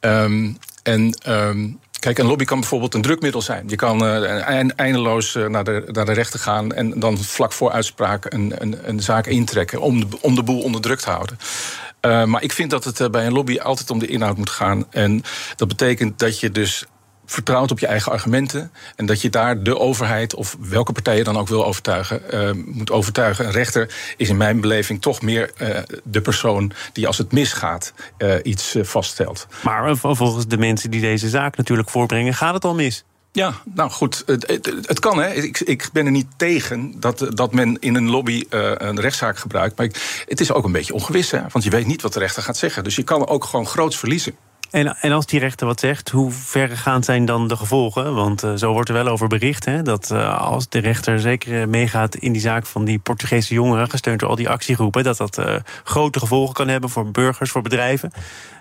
Um, 0.00 0.58
en 0.82 1.18
um, 1.28 1.78
Kijk, 2.00 2.18
een 2.18 2.26
lobby 2.26 2.44
kan 2.44 2.60
bijvoorbeeld 2.60 2.94
een 2.94 3.02
drukmiddel 3.02 3.42
zijn. 3.42 3.68
Je 3.68 3.76
kan 3.76 4.04
uh, 4.04 4.70
eindeloos 4.76 5.34
naar, 5.48 5.64
de, 5.64 5.84
naar 5.86 6.04
de 6.04 6.12
rechter 6.12 6.40
gaan 6.40 6.72
en 6.72 7.00
dan 7.00 7.18
vlak 7.18 7.52
voor 7.52 7.70
uitspraak 7.70 8.32
een, 8.32 8.52
een, 8.58 8.78
een 8.82 9.00
zaak 9.00 9.26
intrekken 9.26 9.80
om 9.80 10.00
de, 10.00 10.06
om 10.20 10.34
de 10.34 10.42
boel 10.42 10.62
onder 10.62 10.80
druk 10.80 11.00
te 11.00 11.10
houden. 11.10 11.38
Uh, 12.06 12.24
maar 12.24 12.42
ik 12.42 12.52
vind 12.52 12.70
dat 12.70 12.84
het 12.84 13.10
bij 13.10 13.26
een 13.26 13.32
lobby 13.32 13.58
altijd 13.58 13.90
om 13.90 13.98
de 13.98 14.06
inhoud 14.06 14.36
moet 14.36 14.50
gaan. 14.50 14.86
En 14.90 15.22
dat 15.56 15.68
betekent 15.68 16.18
dat 16.18 16.40
je 16.40 16.50
dus 16.50 16.84
vertrouwt 17.26 17.70
op 17.70 17.78
je 17.78 17.86
eigen 17.86 18.12
argumenten. 18.12 18.70
En 18.96 19.06
dat 19.06 19.20
je 19.20 19.30
daar 19.30 19.62
de 19.62 19.78
overheid, 19.78 20.34
of 20.34 20.56
welke 20.60 20.92
partij 20.92 21.16
je 21.16 21.24
dan 21.24 21.36
ook 21.36 21.48
wil 21.48 21.66
overtuigen, 21.66 22.22
uh, 22.32 22.50
moet 22.66 22.90
overtuigen. 22.90 23.46
Een 23.46 23.52
rechter 23.52 23.94
is 24.16 24.28
in 24.28 24.36
mijn 24.36 24.60
beleving 24.60 25.02
toch 25.02 25.22
meer 25.22 25.52
uh, 25.58 25.78
de 26.04 26.20
persoon 26.20 26.72
die 26.92 27.06
als 27.06 27.18
het 27.18 27.32
misgaat 27.32 27.92
uh, 28.18 28.34
iets 28.42 28.76
vaststelt. 28.80 29.46
Maar 29.62 29.96
volgens 29.96 30.46
de 30.46 30.58
mensen 30.58 30.90
die 30.90 31.00
deze 31.00 31.28
zaak 31.28 31.56
natuurlijk 31.56 31.90
voorbrengen, 31.90 32.34
gaat 32.34 32.54
het 32.54 32.64
al 32.64 32.74
mis. 32.74 33.04
Ja, 33.34 33.54
nou 33.74 33.90
goed, 33.90 34.22
het, 34.26 34.46
het, 34.46 34.66
het, 34.66 34.98
kan 34.98 35.18
hè. 35.18 35.32
Ik, 35.32 35.60
ik, 35.60 35.88
ben 35.92 36.06
er 36.06 36.12
niet 36.12 36.26
tegen 36.36 37.00
dat, 37.00 37.26
dat 37.28 37.52
men 37.52 37.76
in 37.80 37.94
een 37.94 38.10
lobby 38.10 38.44
uh, 38.50 38.72
een 38.74 39.00
rechtszaak 39.00 39.38
gebruikt. 39.38 39.76
Maar 39.76 39.86
ik, 39.86 40.24
het 40.28 40.40
is 40.40 40.52
ook 40.52 40.64
een 40.64 40.72
beetje 40.72 40.94
ongewis, 40.94 41.30
hè. 41.30 41.40
Want 41.52 41.64
je 41.64 41.70
weet 41.70 41.86
niet 41.86 42.02
wat 42.02 42.12
de 42.12 42.18
rechter 42.18 42.42
gaat 42.42 42.56
zeggen. 42.56 42.84
Dus 42.84 42.96
je 42.96 43.02
kan 43.02 43.26
ook 43.26 43.44
gewoon 43.44 43.66
groots 43.66 43.98
verliezen. 43.98 44.36
En, 44.74 44.96
en 45.00 45.12
als 45.12 45.26
die 45.26 45.40
rechter 45.40 45.66
wat 45.66 45.80
zegt, 45.80 46.10
hoe 46.10 46.30
verregaand 46.30 47.04
zijn 47.04 47.24
dan 47.24 47.48
de 47.48 47.56
gevolgen? 47.56 48.14
Want 48.14 48.44
uh, 48.44 48.54
zo 48.54 48.72
wordt 48.72 48.88
er 48.88 48.94
wel 48.94 49.08
over 49.08 49.28
bericht, 49.28 49.64
hè, 49.64 49.82
dat 49.82 50.10
uh, 50.12 50.40
als 50.40 50.68
de 50.68 50.78
rechter 50.78 51.20
zeker 51.20 51.68
meegaat 51.68 52.14
in 52.14 52.32
die 52.32 52.40
zaak 52.40 52.66
van 52.66 52.84
die 52.84 52.98
Portugese 52.98 53.54
jongeren, 53.54 53.90
gesteund 53.90 54.20
door 54.20 54.28
al 54.28 54.36
die 54.36 54.48
actiegroepen, 54.48 55.04
dat 55.04 55.16
dat 55.16 55.38
uh, 55.38 55.54
grote 55.84 56.18
gevolgen 56.18 56.54
kan 56.54 56.68
hebben 56.68 56.90
voor 56.90 57.10
burgers, 57.10 57.50
voor 57.50 57.62
bedrijven. 57.62 58.12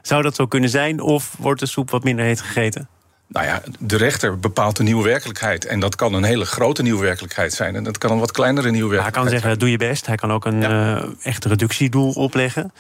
Zou 0.02 0.22
dat 0.22 0.36
zo 0.36 0.46
kunnen 0.46 0.70
zijn, 0.70 1.00
of 1.00 1.36
wordt 1.40 1.60
de 1.60 1.66
soep 1.66 1.90
wat 1.90 2.04
minder 2.04 2.26
heet 2.26 2.42
gegeten? 2.42 2.88
Nou 3.28 3.46
ja, 3.46 3.62
de 3.80 3.98
rechter 3.98 4.40
bepaalt 4.40 4.80
een 4.80 4.86
nieuwe 4.86 5.04
werkelijkheid. 5.04 5.66
En 5.66 5.80
dat 5.80 5.96
kan 5.96 6.14
een 6.14 6.24
hele 6.24 6.46
grote 6.46 6.82
nieuwe 6.82 7.02
werkelijkheid 7.02 7.54
zijn. 7.54 7.76
En 7.76 7.84
dat 7.84 7.98
kan 7.98 8.12
een 8.12 8.20
wat 8.20 8.32
kleinere 8.32 8.72
nieuwe 8.72 8.90
werkelijkheid 8.90 9.30
zijn. 9.30 9.42
Hij 9.42 9.52
kan 9.52 9.60
zeggen, 9.60 9.80
doe 9.80 9.88
je 9.88 9.92
best. 9.92 10.06
Hij 10.06 10.16
kan 10.16 10.32
ook 10.32 10.46
een 10.46 10.62
ja. 10.62 11.06
echt 11.24 11.46
reductiedoel 11.46 12.12
opleggen. 12.12 12.74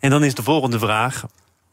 En 0.00 0.10
dan 0.10 0.24
is 0.24 0.34
de 0.34 0.42
volgende 0.42 0.78
vraag 0.78 1.24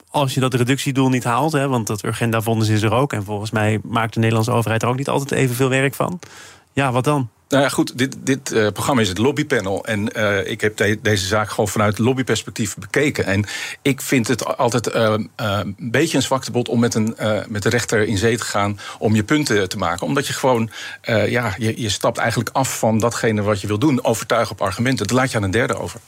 als 0.10 0.34
je 0.34 0.40
dat 0.40 0.54
reductiedoel 0.54 1.10
niet 1.10 1.24
haalt, 1.24 1.52
hè, 1.52 1.68
want 1.68 1.88
dat 1.88 2.04
Urgenda-vonnis 2.04 2.70
is 2.70 2.82
er 2.82 2.94
ook... 2.94 3.14
en 3.14 3.24
volgens 3.24 3.52
mij 3.52 3.80
maakt 3.84 4.14
de 4.14 4.20
Nederlandse 4.20 4.52
overheid 4.52 4.82
er 4.82 4.88
ook 4.88 4.98
niet 4.98 5.10
altijd 5.10 5.32
evenveel 5.32 5.70
werk 5.70 5.94
van... 5.94 6.20
ja, 6.74 6.92
wat 6.92 7.04
dan? 7.04 7.30
Nou 7.50 7.64
ja, 7.64 7.70
goed, 7.70 7.98
dit, 7.98 8.16
dit 8.20 8.52
uh, 8.52 8.68
programma 8.68 9.02
is 9.02 9.10
het 9.10 9.18
lobbypanel. 9.18 9.86
En 9.86 10.18
uh, 10.18 10.48
ik 10.48 10.62
heb 10.62 10.78
de, 10.78 11.00
deze 11.02 11.26
zaak 11.26 11.50
gewoon 11.50 11.68
vanuit 11.68 11.98
lobbyperspectief 11.98 12.76
bekeken. 12.78 13.26
En 13.26 13.46
ik 13.82 14.02
vind 14.02 14.28
het 14.28 14.58
altijd 14.58 14.96
uh, 14.96 15.14
een 15.36 15.76
beetje 15.78 16.18
een 16.18 16.24
zwaktebod 16.24 16.70
om 16.70 16.80
met, 16.80 16.94
een, 16.96 17.16
met 17.48 17.64
de 17.64 17.70
rechter 17.70 18.08
in 18.08 18.18
zee 18.18 18.38
te 18.38 18.44
gaan 18.44 18.80
om 19.00 19.16
je 19.16 19.24
punten 19.24 19.70
te 19.70 19.78
maken. 19.78 20.08
Omdat 20.08 20.28
je 20.28 20.34
gewoon, 20.34 20.70
ja, 21.28 21.56
je, 21.58 21.82
je 21.82 21.90
stapt 21.90 22.18
eigenlijk 22.18 22.50
af 22.54 22.80
van 22.80 23.00
datgene 23.00 23.42
wat 23.42 23.62
je 23.62 23.68
wil 23.68 23.80
doen. 23.80 24.04
Overtuigen 24.04 24.52
op 24.52 24.62
argumenten. 24.62 25.08
Dat 25.08 25.18
laat 25.18 25.32
je 25.32 25.38
aan 25.38 25.44
een 25.44 25.52
derde 25.52 25.78
over. 25.78 26.00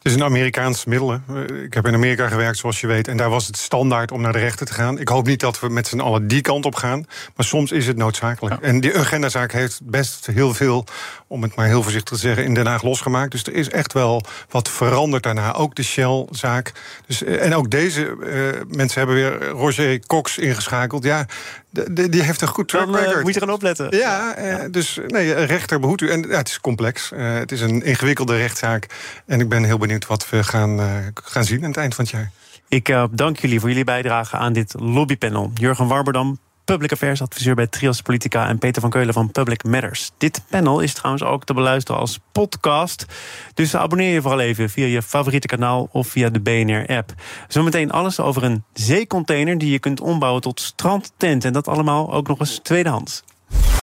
Het 0.00 0.12
is 0.12 0.18
een 0.18 0.24
Amerikaans 0.24 0.84
middel. 0.84 1.20
Ik 1.64 1.74
heb 1.74 1.86
in 1.86 1.94
Amerika 1.94 2.28
gewerkt, 2.28 2.58
zoals 2.58 2.80
je 2.80 2.86
weet. 2.86 3.08
En 3.08 3.16
daar 3.16 3.30
was 3.30 3.46
het 3.46 3.56
standaard 3.56 4.12
om 4.12 4.20
naar 4.20 4.32
de 4.32 4.38
rechter 4.38 4.66
te 4.66 4.72
gaan. 4.72 4.98
Ik 4.98 5.08
hoop 5.08 5.26
niet 5.26 5.40
dat 5.40 5.60
we 5.60 5.68
met 5.68 5.86
z'n 5.86 6.00
allen 6.00 6.28
die 6.28 6.40
kant 6.40 6.64
op 6.64 6.74
gaan. 6.74 7.04
Maar 7.36 7.46
soms 7.46 7.72
is 7.72 7.86
het 7.86 7.96
noodzakelijk. 7.96 8.60
En 8.60 8.80
die 8.80 8.98
agendazaak 8.98 9.52
heeft 9.52 9.80
best 9.82 10.26
heel 10.26 10.54
veel, 10.54 10.84
om 11.26 11.42
het 11.42 11.54
maar 11.54 11.66
heel 11.66 11.82
voorzichtig 11.82 12.16
te 12.16 12.22
zeggen, 12.22 12.44
in 12.44 12.54
Den 12.54 12.66
Haag 12.66 12.82
losgemaakt. 12.82 13.30
Dus 13.30 13.42
er 13.42 13.54
is 13.54 13.68
echt 13.68 13.92
wel 13.92 14.22
wat 14.48 14.68
veranderd 14.68 15.22
daarna. 15.22 15.54
Ook 15.54 15.74
de 15.74 15.82
Shell-zaak. 15.82 16.72
Dus, 17.06 17.22
eh, 17.22 17.44
en 17.44 17.54
ook 17.54 17.70
deze 17.70 18.16
uh, 18.20 18.76
mensen 18.76 18.98
hebben 18.98 19.16
weer 19.16 19.48
Roger 19.48 20.06
Cox 20.06 20.38
ingeschakeld. 20.38 21.04
Ja, 21.04 21.26
de, 21.70 22.08
die 22.08 22.22
heeft 22.22 22.40
een 22.40 22.48
goed 22.48 22.68
track 22.68 22.86
record. 22.86 23.04
Dan, 23.04 23.16
uh, 23.16 23.22
moet 23.22 23.34
je 23.34 23.40
er 23.40 23.46
gaan 23.46 23.54
opletten. 23.54 23.96
Ja, 23.96 24.38
uh, 24.38 24.50
ja. 24.50 24.68
dus 24.68 24.98
nee, 25.06 25.32
rechter 25.32 25.80
behoedt 25.80 26.00
u. 26.00 26.10
En 26.10 26.22
ja, 26.28 26.36
het 26.36 26.48
is 26.48 26.60
complex. 26.60 27.12
Het 27.14 27.52
is 27.52 27.60
een 27.60 27.82
ingewikkelde 27.82 28.36
rechtszaak. 28.36 28.86
En 29.26 29.40
ik 29.40 29.48
ben 29.48 29.64
heel 29.64 29.78
wat 29.98 30.30
we 30.30 30.44
gaan, 30.44 30.80
gaan 31.14 31.44
zien 31.44 31.62
aan 31.62 31.68
het 31.68 31.76
eind 31.76 31.94
van 31.94 32.04
het 32.04 32.12
jaar. 32.12 32.30
Ik 32.68 32.94
dank 33.10 33.38
jullie 33.38 33.60
voor 33.60 33.68
jullie 33.68 33.84
bijdrage 33.84 34.36
aan 34.36 34.52
dit 34.52 34.74
lobbypanel. 34.78 35.50
Jurgen 35.54 35.86
Warberdam, 35.86 36.38
Public 36.64 36.92
Affairs 36.92 37.22
adviseur 37.22 37.54
bij 37.54 37.66
Trias 37.66 38.02
Politica 38.02 38.48
en 38.48 38.58
Peter 38.58 38.80
van 38.80 38.90
Keulen 38.90 39.14
van 39.14 39.30
Public 39.30 39.64
Matters. 39.64 40.10
Dit 40.18 40.42
panel 40.50 40.80
is 40.80 40.94
trouwens 40.94 41.22
ook 41.24 41.44
te 41.44 41.54
beluisteren 41.54 42.00
als 42.00 42.18
podcast. 42.32 43.06
Dus 43.54 43.76
abonneer 43.76 44.12
je 44.12 44.20
vooral 44.20 44.40
even 44.40 44.70
via 44.70 44.86
je 44.86 45.02
favoriete 45.02 45.46
kanaal 45.46 45.88
of 45.92 46.08
via 46.08 46.28
de 46.28 46.40
BNR-app. 46.40 47.14
Zometeen 47.48 47.90
alles 47.90 48.20
over 48.20 48.44
een 48.44 48.64
zeecontainer 48.72 49.58
die 49.58 49.70
je 49.70 49.78
kunt 49.78 50.00
ombouwen 50.00 50.42
tot 50.42 50.60
strandtent. 50.60 51.44
En 51.44 51.52
dat 51.52 51.68
allemaal 51.68 52.12
ook 52.12 52.28
nog 52.28 52.40
eens 52.40 52.60
tweedehands. 52.62 53.22